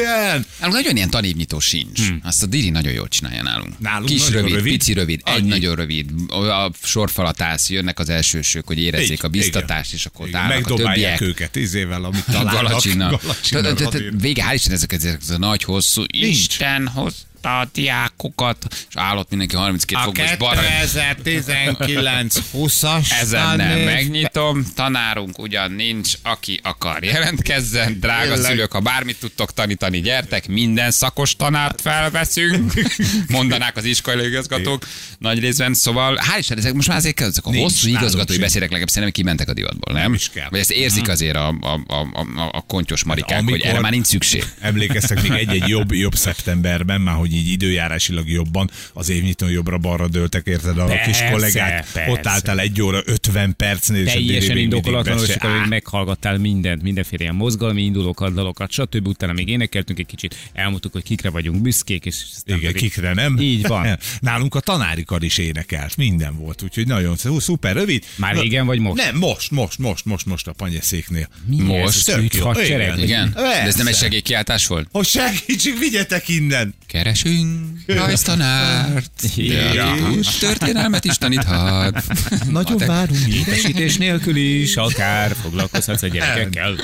ilyen! 0.00 0.46
Nálunk 0.58 0.76
nagyon 0.76 0.96
ilyen 0.96 1.10
tanévnyitó 1.10 1.60
sincs. 1.60 2.06
Hmm. 2.06 2.20
Azt 2.24 2.42
a 2.42 2.46
Diri 2.46 2.70
nagyon 2.70 2.92
jól 2.92 3.08
csinálja 3.08 3.42
nálunk. 3.42 3.78
Nálunk 3.78 4.08
Kis 4.08 4.30
rövid, 4.30 4.52
rövid. 4.54 4.72
pici 4.72 4.92
rövid, 4.92 5.20
egy 5.24 5.34
Annyi. 5.34 5.48
nagyon 5.48 5.74
rövid. 5.74 6.10
A 6.28 6.70
sorfalat 6.82 7.40
állsz, 7.40 7.70
jönnek 7.70 7.98
az 7.98 8.08
elsősök, 8.08 8.66
hogy 8.66 8.78
érezzék 8.78 9.10
Így, 9.10 9.18
a 9.22 9.28
biztatást, 9.28 9.92
és 9.92 10.06
akkor 10.06 10.28
Igen, 10.28 10.62
a 10.62 10.74
többiek. 10.74 11.20
őket 11.20 11.56
izével, 11.56 12.04
amit 12.04 12.24
találnak. 12.24 12.82
Radír. 13.50 14.20
Vége, 14.20 14.44
hál' 14.50 14.54
Isten, 14.54 14.72
ezek, 14.72 14.92
ezek 14.92 15.18
ez 15.22 15.30
a 15.30 15.38
nagy, 15.38 15.62
hosszú, 15.64 16.02
Isten 16.06 16.86
hozta 16.86 17.26
a 17.46 17.68
diákokat, 17.72 18.66
és 18.70 18.94
állott 18.94 19.28
mindenki 19.28 19.56
32 19.56 20.00
A 20.00 20.04
fokos 20.04 20.36
balra. 20.36 20.60
2019 20.80 22.36
20-as 22.54 23.10
Ezen 23.20 23.56
nem 23.56 23.78
megnyitom, 23.78 24.64
tanárunk 24.74 25.38
ugyan 25.38 25.72
nincs, 25.72 26.12
aki 26.22 26.60
akar 26.62 27.04
jelentkezzen, 27.04 28.00
drága 28.00 28.32
Tényleg. 28.32 28.50
szülők, 28.50 28.72
ha 28.72 28.80
bármit 28.80 29.18
tudtok 29.20 29.52
tanítani, 29.52 30.00
gyertek, 30.00 30.48
minden 30.48 30.90
szakos 30.90 31.36
tanárt 31.36 31.80
felveszünk, 31.80 32.72
mondanák 33.28 33.76
az 33.76 33.84
iskolai 33.84 34.26
igazgatók 34.26 34.86
nagy 35.18 35.38
részben, 35.38 35.74
szóval 35.74 36.16
hál' 36.16 36.38
Isten, 36.38 36.58
ezek 36.58 36.72
most 36.72 36.88
már 36.88 36.96
azért 36.96 37.20
ezek 37.20 37.46
a 37.46 37.50
Nincs, 37.50 37.62
hosszú 37.62 37.88
igazgatói 37.88 38.38
beszélek 38.38 38.68
legalább 38.68 38.88
szerintem 38.88 39.12
kimentek 39.12 39.48
a 39.48 39.52
divatból, 39.52 39.94
nem? 39.94 40.02
Nem 40.02 40.14
is 40.14 40.30
kell. 40.34 40.48
Vagy 40.50 40.60
ezt 40.60 40.70
érzik 40.70 41.08
azért 41.08 41.36
a, 41.36 41.48
a, 41.48 41.80
a, 41.86 42.08
a, 42.12 42.48
a 42.52 42.60
kontyos 42.66 43.04
marikák, 43.04 43.38
hogy 43.38 43.48
amikor- 43.48 43.66
erre 43.66 43.80
már 43.80 43.92
nincs 43.92 44.06
szükség. 44.06 44.44
Emlékeztek 44.60 45.22
még 45.22 45.32
egy-egy 45.32 45.68
jobb, 45.68 45.92
jobb 45.92 46.14
szeptemberben, 46.14 47.00
már 47.00 47.14
hogy 47.14 47.27
így 47.32 47.48
időjárásilag 47.50 48.28
jobban, 48.28 48.70
az 48.92 49.08
évnyitón 49.08 49.50
jobbra-balra 49.50 50.08
dőltek, 50.08 50.46
érted? 50.46 50.78
A 50.78 50.84
Persze, 50.84 51.10
kis 51.10 51.30
kollégák 51.30 51.86
persze. 51.92 52.10
ott 52.10 52.26
álltál 52.26 52.60
egy 52.60 52.82
óra 52.82 53.00
50 53.04 53.56
percnél, 53.56 54.04
Teljesen 54.04 54.56
indokolatlanul, 54.56 55.24
és 55.24 55.34
akkor 55.34 55.50
még 55.58 55.68
meghallgattál 55.68 56.38
mindent, 56.38 56.82
mindenféle 56.82 57.22
ilyen 57.22 57.34
mozgalmi 57.34 57.82
indulókat, 57.82 58.34
dalokat, 58.34 58.70
stb. 58.70 59.06
Utána 59.08 59.32
még 59.32 59.48
énekeltünk 59.48 59.98
egy 59.98 60.06
kicsit, 60.06 60.36
elmondtuk, 60.52 60.92
hogy 60.92 61.02
kikre 61.02 61.30
vagyunk 61.30 61.62
büszkék, 61.62 62.04
és 62.04 62.16
Igen, 62.44 62.60
pedig- 62.60 62.76
kikre 62.76 63.14
nem? 63.14 63.36
Így 63.40 63.66
van. 63.66 63.98
Nálunk 64.20 64.54
a 64.54 64.60
tanári 64.60 65.04
kar 65.04 65.22
is 65.24 65.38
énekelt, 65.38 65.96
minden 65.96 66.36
volt, 66.36 66.62
úgyhogy 66.62 66.86
nagyon 66.86 67.16
szó- 67.16 67.38
szuper 67.38 67.74
rövid. 67.74 68.04
Már 68.16 68.34
Na- 68.34 68.40
régen 68.40 68.66
vagy 68.66 68.78
most? 68.78 69.02
Nem, 69.04 69.16
most, 69.16 69.50
most, 69.50 69.78
most, 69.78 70.04
most, 70.04 70.26
most 70.26 70.46
a 70.46 70.52
panyeszéknél. 70.52 71.28
Most? 71.46 72.04
Tök 72.06 72.34
jó. 72.34 72.50
Igen. 72.52 72.98
Igen? 72.98 73.32
De 73.34 73.62
ez 73.62 73.74
nem 73.74 73.86
egy 73.86 73.96
segélykiáltás 73.96 74.66
volt? 74.66 74.88
Hogy 74.92 75.06
segítsük, 75.06 75.78
vigyetek 75.78 76.28
innen! 76.28 76.74
Keresünk 77.22 77.78
rajztanárt, 77.86 79.10
tud, 79.20 80.26
történelmet 80.40 81.04
is 81.04 81.18
taníthat. 81.18 82.02
Nagyon 82.50 82.76
várunk. 82.86 83.34
Értesítés 83.34 83.96
nélkül 83.96 84.36
is 84.36 84.76
akár 84.76 85.36
foglalkozhatsz 85.42 86.02
a 86.02 86.06
gyerekekkel. 86.06 86.76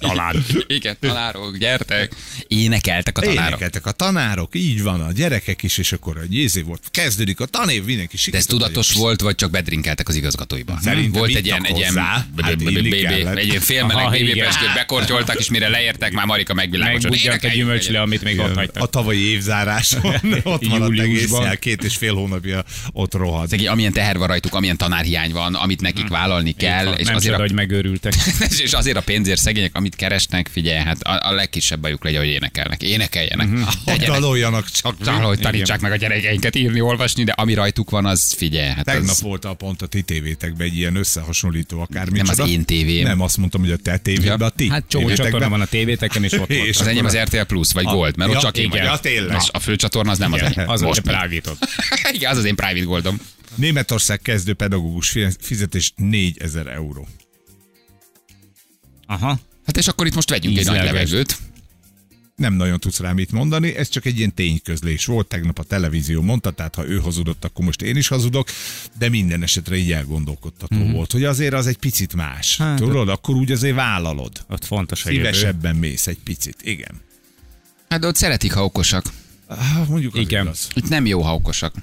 Talán. 0.00 0.44
Igen, 0.66 0.96
tanárok, 1.00 1.56
gyertek. 1.58 2.12
Énekeltek 2.46 3.18
a 3.18 3.20
tanárok. 3.20 3.48
Énekeltek 3.48 3.86
a 3.86 3.92
tanárok, 3.92 4.54
így 4.54 4.82
van, 4.82 5.00
a 5.00 5.12
gyerekek 5.12 5.62
is, 5.62 5.78
és 5.78 5.92
akkor 5.92 6.16
egy 6.22 6.34
ézé 6.34 6.60
volt. 6.60 6.82
Kezdődik 6.90 7.40
a 7.40 7.46
tanév, 7.46 7.84
mindenki 7.84 8.16
De 8.16 8.22
sikert. 8.22 8.42
ez 8.42 8.48
tudatos 8.48 8.92
volt, 8.92 9.20
vagy 9.20 9.34
csak 9.34 9.50
bedrinkeltek 9.50 10.08
az 10.08 10.14
igazgatóiba? 10.14 10.78
Szerintem 10.82 11.12
volt 11.12 11.34
egy 11.34 11.46
ilyen, 11.46 11.64
egy 11.66 11.76
ilyen. 11.76 11.94
Hát 11.94 13.36
egy 13.36 13.46
ilyen 13.46 13.60
félmeleg 13.60 14.20
bekortyoltak, 14.74 15.38
és 15.38 15.50
mire 15.50 15.68
leértek, 15.68 16.12
már 16.12 16.26
Marika 16.26 16.54
megvilágosodott. 16.54 17.10
Megbudjant 17.10 17.44
a 17.44 17.48
gyümölcsle, 17.48 18.00
amit 18.00 18.22
még 18.22 18.38
ott 18.38 18.50
A 18.50 18.54
hagytak. 18.54 18.90
tavalyi 18.90 19.30
évzáráson 19.30 20.00
ott 20.42 20.68
maradt 20.68 20.90
egész 20.98 21.04
Júliusban. 21.12 21.46
el, 21.46 21.56
két 21.58 21.84
és 21.84 21.96
fél 21.96 22.14
hónapja 22.14 22.64
ott 22.92 23.14
rohadt. 23.14 23.48
Szegény, 23.48 23.68
amilyen 23.68 23.92
teher 23.92 24.18
van 24.18 24.26
rajtuk, 24.28 24.54
amilyen 24.54 24.76
tanárhiány 24.76 25.32
van, 25.32 25.54
amit 25.54 25.80
nekik 25.80 26.08
vállalni 26.08 26.52
kell, 26.52 26.92
és 26.92 27.06
nem 27.06 27.14
azért, 27.14 27.34
a, 27.34 27.40
hogy 27.40 27.52
megőrültek. 27.52 28.14
és 28.64 28.72
azért 28.72 28.96
a 28.96 29.00
pénzért 29.00 29.40
szegények, 29.40 29.76
amit 29.82 29.96
keresnek, 29.96 30.48
figyelj, 30.48 30.84
hát 30.84 31.00
a, 31.02 31.28
a 31.28 31.32
legkisebb 31.32 31.80
bajuk 31.80 32.04
legyen, 32.04 32.20
hogy 32.20 32.28
énekelnek. 32.30 32.82
Énekeljenek. 32.82 33.46
Mhm. 33.48 33.60
Hogy 33.62 33.74
Tegyenek. 33.84 34.20
daloljanak 34.20 34.70
csak. 34.70 34.96
Csak, 35.04 35.14
hogy 35.24 35.38
tanítsák 35.38 35.80
meg 35.80 35.92
a 35.92 35.96
gyerekeinket 35.96 36.56
írni, 36.56 36.80
olvasni, 36.80 37.24
de 37.24 37.32
ami 37.32 37.54
rajtuk 37.54 37.90
van, 37.90 38.06
az 38.06 38.32
figyelj. 38.32 38.68
Hát 38.72 38.84
Tegnap 38.84 39.10
az, 39.10 39.20
volt 39.22 39.44
a 39.44 39.54
pont 39.54 39.82
a 39.82 39.86
ti 39.86 40.02
tévétekben 40.02 40.66
egy 40.66 40.76
ilyen 40.76 40.96
összehasonlító 40.96 41.80
akármi. 41.80 42.16
Nem 42.18 42.28
az 42.28 42.38
én 42.48 42.64
tévém. 42.64 43.02
Nem, 43.04 43.20
azt 43.20 43.36
mondtam, 43.36 43.60
hogy 43.60 43.70
a 43.70 43.76
te 43.76 43.98
tévédben, 43.98 44.38
Ja. 44.40 44.46
a 44.46 44.50
ti 44.50 44.68
Hát 44.68 44.84
csomó 44.88 45.12
csatorna 45.14 45.48
van 45.48 45.60
a 45.60 45.66
tévéteken, 45.66 46.24
és 46.24 46.32
ott 46.32 46.50
És 46.50 46.58
volt. 46.58 46.80
az 46.80 46.86
enyém 46.86 47.04
az 47.04 47.16
RTL 47.16 47.40
Plus, 47.42 47.72
vagy 47.72 47.86
A- 47.86 47.90
Gold, 47.94 48.16
mert 48.16 48.30
ott 48.30 48.36
ja, 48.36 48.42
csak 48.42 48.58
én 48.58 48.68
vagyok. 48.68 48.84
ja, 48.84 48.96
tényleg. 48.98 49.36
És 49.40 49.48
a 49.52 49.58
főcsatorna 49.58 50.10
az 50.10 50.18
nem 50.18 50.32
az 50.32 50.40
enyém. 50.42 50.68
Az 50.68 50.80
Most 50.80 51.00
private 51.00 51.50
Igen, 52.16 52.30
az 52.30 52.36
az 52.38 52.44
én 52.44 52.54
private 52.54 52.84
goldom. 52.84 53.20
Németország 53.54 54.20
kezdő 54.20 54.54
pedagógus 54.54 55.08
fi- 55.10 55.36
fizetés 55.40 55.92
4000 55.96 56.66
euró. 56.66 57.08
Aha. 59.06 59.38
Hát 59.66 59.76
és 59.76 59.88
akkor 59.88 60.06
itt 60.06 60.14
most 60.14 60.30
vegyünk 60.30 60.58
egy 60.58 60.66
nagy 60.66 60.84
levegőt. 60.84 61.38
Nem 62.36 62.54
nagyon 62.54 62.80
tudsz 62.80 62.98
rá 63.00 63.12
mit 63.12 63.32
mondani, 63.32 63.76
ez 63.76 63.88
csak 63.88 64.04
egy 64.06 64.18
ilyen 64.18 64.34
tényközlés 64.34 65.04
volt, 65.04 65.26
tegnap 65.26 65.58
a 65.58 65.62
televízió 65.62 66.22
mondta, 66.22 66.50
tehát 66.50 66.74
ha 66.74 66.86
ő 66.86 66.98
hazudott, 66.98 67.44
akkor 67.44 67.64
most 67.64 67.82
én 67.82 67.96
is 67.96 68.08
hazudok, 68.08 68.48
de 68.98 69.08
minden 69.08 69.42
esetre 69.42 69.76
így 69.76 69.92
elgondolkodtató 69.92 70.76
mm. 70.76 70.92
volt, 70.92 71.12
hogy 71.12 71.24
azért 71.24 71.54
az 71.54 71.66
egy 71.66 71.76
picit 71.76 72.14
más. 72.14 72.56
Hát, 72.56 72.76
Tudod, 72.78 73.08
akkor 73.08 73.34
úgy 73.34 73.52
azért 73.52 73.74
vállalod. 73.74 74.44
Ott 74.48 74.64
fontos 74.64 75.04
a 75.04 75.10
jövő. 75.10 75.24
Szívesebben 75.24 75.76
mész 75.76 76.06
egy 76.06 76.18
picit, 76.24 76.56
igen. 76.62 77.00
Hát 77.88 78.04
ott 78.04 78.16
szeretik, 78.16 78.52
ha 78.52 78.64
okosak. 78.64 79.04
Ah, 79.46 79.88
mondjuk 79.88 80.14
az 80.14 80.20
Igen. 80.20 80.42
igaz. 80.44 80.68
Itt 80.74 80.88
nem 80.88 81.06
jó, 81.06 81.22
ha 81.22 81.34
okosak. 81.34 81.74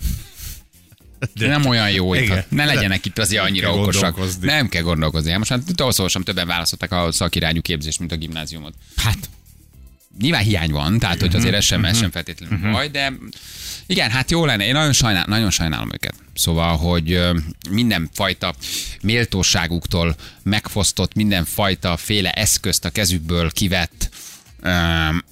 De 1.33 1.47
nem 1.47 1.65
olyan 1.65 1.91
jó 1.91 2.13
itt. 2.13 2.49
Ne 2.49 2.65
legyenek 2.65 3.05
itt 3.05 3.19
azért 3.19 3.41
Nem 3.41 3.51
annyira 3.51 3.69
kell 3.71 3.79
okosak. 3.79 4.41
Nem 4.41 4.69
kell 4.69 4.81
gondolkozni. 4.81 5.29
Hát 5.29 5.37
most 5.37 5.49
már 5.49 5.59
ahhoz 5.75 5.97
olvasom, 5.99 6.23
többen 6.23 6.47
választották 6.47 6.91
a 6.91 7.11
szakirányú 7.11 7.61
képzést, 7.61 7.99
mint 7.99 8.11
a 8.11 8.15
gimnáziumot. 8.15 8.73
Hát, 8.95 9.29
Nyilván 10.19 10.43
hiány 10.43 10.71
van, 10.71 10.99
tehát 10.99 11.19
hogy 11.19 11.35
azért 11.35 11.53
ez 11.53 11.63
sem, 11.63 11.85
ez 11.85 11.97
sem 11.97 12.11
feltétlenül 12.11 12.71
baj, 12.71 12.87
de 12.87 13.13
igen, 13.85 14.09
hát 14.09 14.31
jó 14.31 14.45
lenne. 14.45 14.65
Én 14.65 14.73
nagyon, 14.73 14.93
sajnál, 14.93 15.25
nagyon 15.27 15.49
sajnálom 15.49 15.89
őket. 15.93 16.13
Szóval, 16.33 16.77
hogy 16.77 17.19
mindenfajta 17.69 18.55
méltóságuktól 19.01 20.15
megfosztott, 20.43 21.13
mindenfajta 21.13 21.97
féle 21.97 22.31
eszközt 22.31 22.85
a 22.85 22.89
kezükből 22.89 23.51
kivett, 23.51 24.09
öm, 24.61 25.23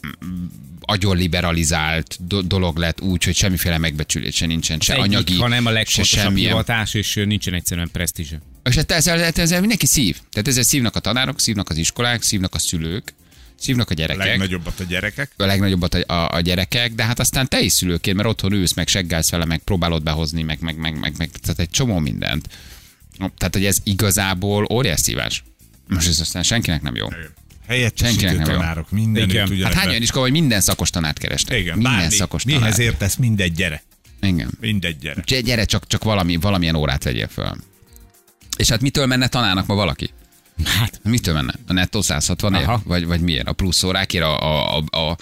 agyon 0.81 1.17
liberalizált 1.17 2.17
do- 2.27 2.47
dolog 2.47 2.77
lett 2.77 3.01
úgy, 3.01 3.23
hogy 3.23 3.35
semmiféle 3.35 3.77
megbecsülése 3.77 4.45
nincsen, 4.45 4.79
se 4.79 4.93
egyik, 4.93 5.03
anyagi, 5.05 5.37
hanem 5.37 5.65
a 5.65 5.69
se 5.69 5.73
legfontosabb 5.73 6.23
semmilyen. 6.23 6.49
hivatás, 6.49 6.93
és 6.93 7.13
nincsen 7.25 7.53
egyszerűen 7.53 7.89
presztízse. 7.91 8.41
És 8.63 8.75
hát 8.75 8.91
ezzel, 8.91 9.19
ezzel 9.23 9.59
mindenki 9.59 9.85
szív. 9.85 10.17
Tehát 10.31 10.47
ezzel 10.47 10.63
szívnak 10.63 10.95
a 10.95 10.99
tanárok, 10.99 11.39
szívnak 11.39 11.69
az 11.69 11.77
iskolák, 11.77 12.21
szívnak 12.21 12.55
a 12.55 12.59
szülők, 12.59 13.13
szívnak 13.59 13.89
a 13.89 13.91
A 13.91 13.95
gyerekek 13.95 14.25
legnagyobbat 14.25 14.79
a 14.79 14.83
gyerekek. 14.83 15.31
a 15.37 15.45
legnagyobbat 15.45 15.93
a, 15.93 16.13
a, 16.13 16.35
a 16.35 16.39
gyerekek, 16.41 16.93
de 16.93 17.03
hát 17.03 17.19
aztán 17.19 17.47
te 17.47 17.59
is 17.61 17.71
szülőként, 17.73 18.17
mert 18.17 18.29
otthon 18.29 18.51
ülsz, 18.53 18.73
meg 18.73 18.87
seggálsz 18.87 19.29
vele, 19.31 19.45
meg 19.45 19.59
próbálod 19.59 20.03
behozni, 20.03 20.43
meg, 20.43 20.59
meg, 20.61 20.77
meg, 20.77 20.99
meg, 20.99 21.13
meg 21.17 21.29
tehát 21.41 21.59
egy 21.59 21.69
csomó 21.69 21.99
mindent. 21.99 22.47
Tehát, 23.37 23.53
hogy 23.53 23.65
ez 23.65 23.77
igazából 23.83 24.67
óriás 24.71 24.99
szívás. 24.99 25.43
Most 25.87 26.07
ez 26.07 26.19
aztán 26.19 26.43
senkinek 26.43 26.81
nem 26.81 26.95
jó. 26.95 27.07
Helyettesítő 27.67 28.19
Senkinek 28.19 28.45
nem 28.45 28.55
jó. 28.55 28.59
tanárok, 28.61 28.91
mindenütt 28.91 29.29
Igen. 29.29 29.43
ugyanebben. 29.45 29.71
Hát 29.71 29.79
hány 29.81 29.89
olyan 29.89 30.01
iskola, 30.01 30.23
hogy 30.23 30.31
minden 30.31 30.61
szakos 30.61 30.89
tanárt 30.89 31.17
keresnek? 31.17 31.59
Igen, 31.59 31.73
minden 31.77 31.97
bármi. 31.97 32.15
szakos 32.15 32.43
Mihez 32.43 32.61
tanár. 32.61 32.79
értesz, 32.79 33.15
mindegy 33.15 33.53
gyere. 33.53 33.83
Igen. 34.21 34.49
Mindegy 34.59 34.97
gyere. 34.97 35.21
Gyere, 35.25 35.41
Gyere, 35.41 35.65
csak, 35.65 35.87
csak 35.87 36.03
valami, 36.03 36.35
valamilyen 36.37 36.75
órát 36.75 37.03
vegyél 37.03 37.27
föl. 37.27 37.55
És 38.57 38.69
hát 38.69 38.81
mitől 38.81 39.05
menne 39.05 39.27
tanárnak 39.27 39.65
ma 39.65 39.75
valaki? 39.75 40.09
Hát, 40.65 40.99
Mitől 41.03 41.33
menne? 41.33 41.53
A 41.67 41.73
nettó 41.73 42.01
160 42.01 42.55
ér? 42.55 42.67
Vagy, 42.83 43.05
vagy 43.05 43.21
miért? 43.21 43.47
A 43.47 43.53
plusz 43.53 43.83
órákért? 43.83 44.23
A, 44.23 44.41
a, 44.41 44.77
a, 44.77 44.97
a, 44.97 45.17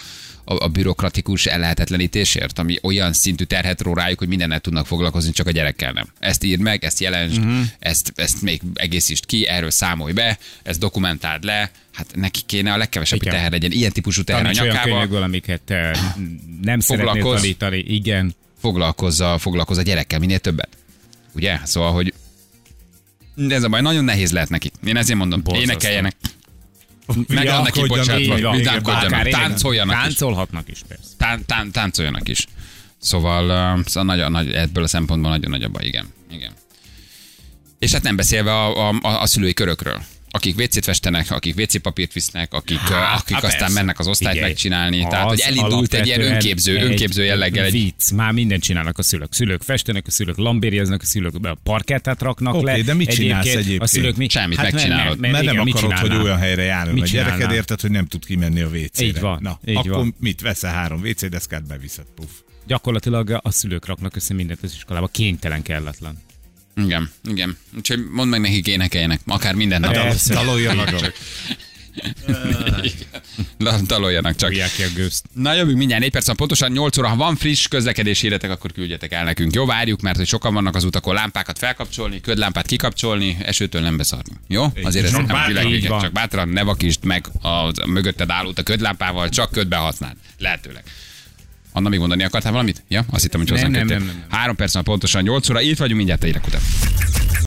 a, 0.48 0.64
a 0.64 0.68
bürokratikus 0.68 1.46
ellehetetlenítésért, 1.46 2.58
ami 2.58 2.76
olyan 2.82 3.12
szintű 3.12 3.44
terhet 3.44 3.80
ró 3.80 3.94
rájuk, 3.94 4.18
hogy 4.18 4.28
mindennel 4.28 4.60
tudnak 4.60 4.86
foglalkozni, 4.86 5.32
csak 5.32 5.46
a 5.46 5.50
gyerekkel 5.50 5.92
nem. 5.92 6.06
Ezt 6.18 6.44
írd 6.44 6.60
meg, 6.60 6.84
ezt 6.84 7.00
jelensd, 7.00 7.38
uh-huh. 7.38 7.64
ezt, 7.78 8.12
ezt 8.14 8.42
még 8.42 8.60
egészítsd 8.74 9.26
ki, 9.26 9.46
erről 9.46 9.70
számolj 9.70 10.12
be, 10.12 10.38
ezt 10.62 10.78
dokumentáld 10.78 11.44
le, 11.44 11.70
hát 11.92 12.06
neki 12.14 12.40
kéne 12.46 12.72
a 12.72 12.76
legkevesebb, 12.76 13.20
Igen. 13.20 13.34
teher 13.34 13.50
legyen. 13.50 13.70
Ilyen 13.72 13.92
típusú 13.92 14.22
teher 14.22 14.40
a 14.40 14.42
taníts 14.42 14.60
olyan 14.60 14.74
nyakába, 14.74 14.90
könyvekből, 14.90 15.22
amiket 15.22 15.70
eh, 15.70 15.90
nem 16.62 16.80
szeretnél 16.80 17.22
tanítani. 17.22 17.78
Igen. 17.78 18.34
foglalkozza, 18.60 19.38
foglalkozza 19.38 19.80
a 19.80 19.84
gyerekkel 19.84 20.18
minél 20.18 20.38
többet. 20.38 20.68
Ugye? 21.32 21.58
Szóval, 21.64 21.92
hogy 21.92 22.14
de 23.36 23.54
ez 23.54 23.62
a 23.62 23.68
baj, 23.68 23.80
nagyon 23.80 24.04
nehéz 24.04 24.32
lehet 24.32 24.48
neki. 24.48 24.70
Én 24.84 24.96
ezért 24.96 25.18
mondom, 25.18 25.42
Borzasztó. 25.42 25.70
énekeljenek, 25.70 26.16
meg 27.28 27.44
Ja, 27.44 27.52
van 27.52 27.62
neki 27.62 27.80
így 27.80 27.88
van, 27.88 27.98
bocsátva, 27.98 28.38
igen, 28.38 28.56
vidámkodjanak, 28.56 29.28
táncoljanak 29.28 29.96
is. 29.96 30.02
Táncolhatnak 30.02 30.68
is 30.68 30.80
persze. 30.88 31.10
Tán, 31.16 31.46
tán, 31.46 31.70
táncoljanak 31.70 32.28
is. 32.28 32.46
Szóval, 32.98 33.82
szóval 33.84 34.04
nagyon 34.04 34.30
nagy, 34.30 34.52
ebből 34.52 34.84
a 34.84 34.86
szempontból 34.86 35.30
nagyon 35.30 35.50
nagy 35.50 35.62
a 35.62 35.68
baj, 35.68 35.84
igen. 35.84 36.06
igen. 36.30 36.52
És 37.78 37.92
hát 37.92 38.02
nem 38.02 38.16
beszélve 38.16 38.52
a, 38.52 38.88
a, 38.88 38.98
a, 39.02 39.20
a 39.20 39.26
szülői 39.26 39.54
körökről. 39.54 40.02
Akik 40.36 40.56
vécét 40.56 40.84
festenek, 40.84 41.30
akik 41.30 41.56
WC 41.58 41.80
papírt 41.80 42.12
visznek, 42.12 42.52
akik, 42.54 42.78
hát, 42.78 43.20
akik 43.20 43.34
hát 43.34 43.44
aztán 43.44 43.58
persze. 43.58 43.74
mennek 43.74 43.98
az 43.98 44.06
osztályt 44.06 44.32
Figyelj, 44.32 44.50
megcsinálni. 44.50 45.06
Tehát, 45.10 45.24
az 45.24 45.30
hogy 45.30 45.40
elindult 45.40 45.94
egy 45.94 46.06
ilyen 46.06 46.20
önképző, 46.20 46.76
egy 46.76 46.82
önképző 46.82 47.24
jelleggel 47.24 47.64
egy 47.64 47.72
Vicc, 47.72 48.10
már 48.10 48.32
mindent 48.32 48.62
csinálnak 48.62 48.98
a 48.98 49.02
szülők. 49.02 49.32
Szülők 49.32 49.62
festenek, 49.62 50.06
a 50.06 50.10
szülők 50.10 50.36
lambérieznek, 50.36 51.02
a 51.02 51.04
szülők 51.04 51.34
a 51.46 51.56
parkettát 51.62 52.22
raknak 52.22 52.54
Oké, 52.54 52.64
le. 52.64 52.82
de 52.82 52.94
mit 52.94 53.10
csinálsz 53.10 53.46
A 53.54 53.58
egyébként? 53.58 53.86
szülők 53.86 54.16
mi? 54.16 54.28
Semmit, 54.28 54.56
mert- 54.56 54.72
megcsinálod. 54.72 55.18
mert, 55.18 55.32
Mert 55.32 55.44
nem 55.44 55.52
igen, 55.52 55.64
mit 55.64 55.74
akarod, 55.74 56.12
hogy 56.16 56.24
olyan 56.24 56.38
helyre 56.38 56.62
járjon 56.62 56.94
Mit 56.94 57.02
a 57.02 57.06
gyereked, 57.06 57.50
érted, 57.50 57.80
hogy 57.80 57.90
nem 57.90 58.06
tud 58.06 58.24
kimenni 58.24 58.60
a 58.60 58.66
WC-re. 58.66 59.04
Így 59.04 59.20
van, 59.20 59.38
Na, 59.42 59.60
így 59.66 59.76
akkor 59.76 59.90
van. 59.90 60.14
mit 60.20 60.40
veszel 60.40 60.72
három 60.72 61.00
WC 61.00 61.28
deszkát, 61.28 61.66
beviszed, 61.66 62.04
puff. 62.14 62.28
Gyakorlatilag 62.66 63.38
a 63.42 63.50
szülők 63.50 63.86
raknak 63.86 64.16
össze 64.16 64.34
mindent 64.34 64.62
az 64.62 64.72
iskolába. 64.72 65.06
Kénytelen, 65.06 65.62
kelletlen. 65.62 66.18
Igen, 66.84 67.10
igen. 67.28 67.56
Úgyhogy 67.76 68.04
mondd 68.10 68.30
meg 68.30 68.40
nekik, 68.40 68.66
énekeljenek, 68.66 69.20
akár 69.26 69.54
minden 69.54 69.80
nap. 69.80 69.92
Persze. 69.92 70.34
Daloljanak. 70.34 71.12
Da- 73.58 73.80
Daloljanak 73.86 74.36
csak. 74.36 74.48
Fogják 74.48 74.72
ki 74.72 74.82
a 74.82 74.86
gőzt. 74.94 75.24
Na 75.32 75.52
jövünk 75.54 75.78
mindjárt 75.78 76.02
4 76.02 76.10
perc, 76.10 76.26
van 76.26 76.36
pontosan 76.36 76.72
8 76.72 76.98
óra. 76.98 77.08
Ha 77.08 77.16
van 77.16 77.36
friss 77.36 77.66
közlekedési 77.68 78.22
híretek, 78.26 78.50
akkor 78.50 78.72
küldjetek 78.72 79.12
el 79.12 79.24
nekünk. 79.24 79.54
Jó, 79.54 79.66
várjuk, 79.66 80.00
mert 80.00 80.16
hogy 80.16 80.26
sokan 80.26 80.54
vannak 80.54 80.74
az 80.74 80.84
utakon 80.84 81.14
lámpákat 81.14 81.58
felkapcsolni, 81.58 82.20
ködlámpát 82.20 82.66
kikapcsolni, 82.66 83.36
esőtől 83.42 83.82
nem 83.82 83.96
beszarni. 83.96 84.32
Jó? 84.48 84.66
Azért 84.82 85.04
ez 85.04 85.10
Csak 85.10 85.20
nem 85.20 85.30
a 85.30 85.32
bátran. 85.32 85.48
világ 85.48 85.66
Így 85.66 85.72
vége. 85.72 85.88
van. 85.88 86.00
Csak 86.00 86.12
bátran 86.12 86.48
ne 86.48 86.62
vakítsd 86.62 87.04
meg 87.04 87.26
a 87.42 87.86
mögötted 87.86 88.30
állót 88.30 88.58
a 88.58 88.62
ködlámpával, 88.62 89.28
csak 89.28 89.50
ködbe 89.50 89.76
használd. 89.76 90.16
Lehetőleg. 90.38 90.84
Anna 91.76 91.88
még 91.88 91.98
mondani 91.98 92.24
akartál 92.24 92.52
valamit? 92.52 92.82
Ja, 92.88 93.04
azt 93.10 93.22
hittem, 93.22 93.40
hogy 93.40 93.48
hozzánk 93.50 93.72
nem, 93.72 93.86
nem, 93.86 93.98
nem, 93.98 94.06
nem. 94.06 94.24
Három 94.28 94.56
perc 94.56 94.82
pontosan 94.82 95.22
8 95.22 95.50
óra, 95.50 95.60
itt 95.60 95.78
vagyunk 95.78 95.96
mindjárt 95.96 96.22
a 96.22 96.26
hírek 96.26 96.46
után. 96.46 96.60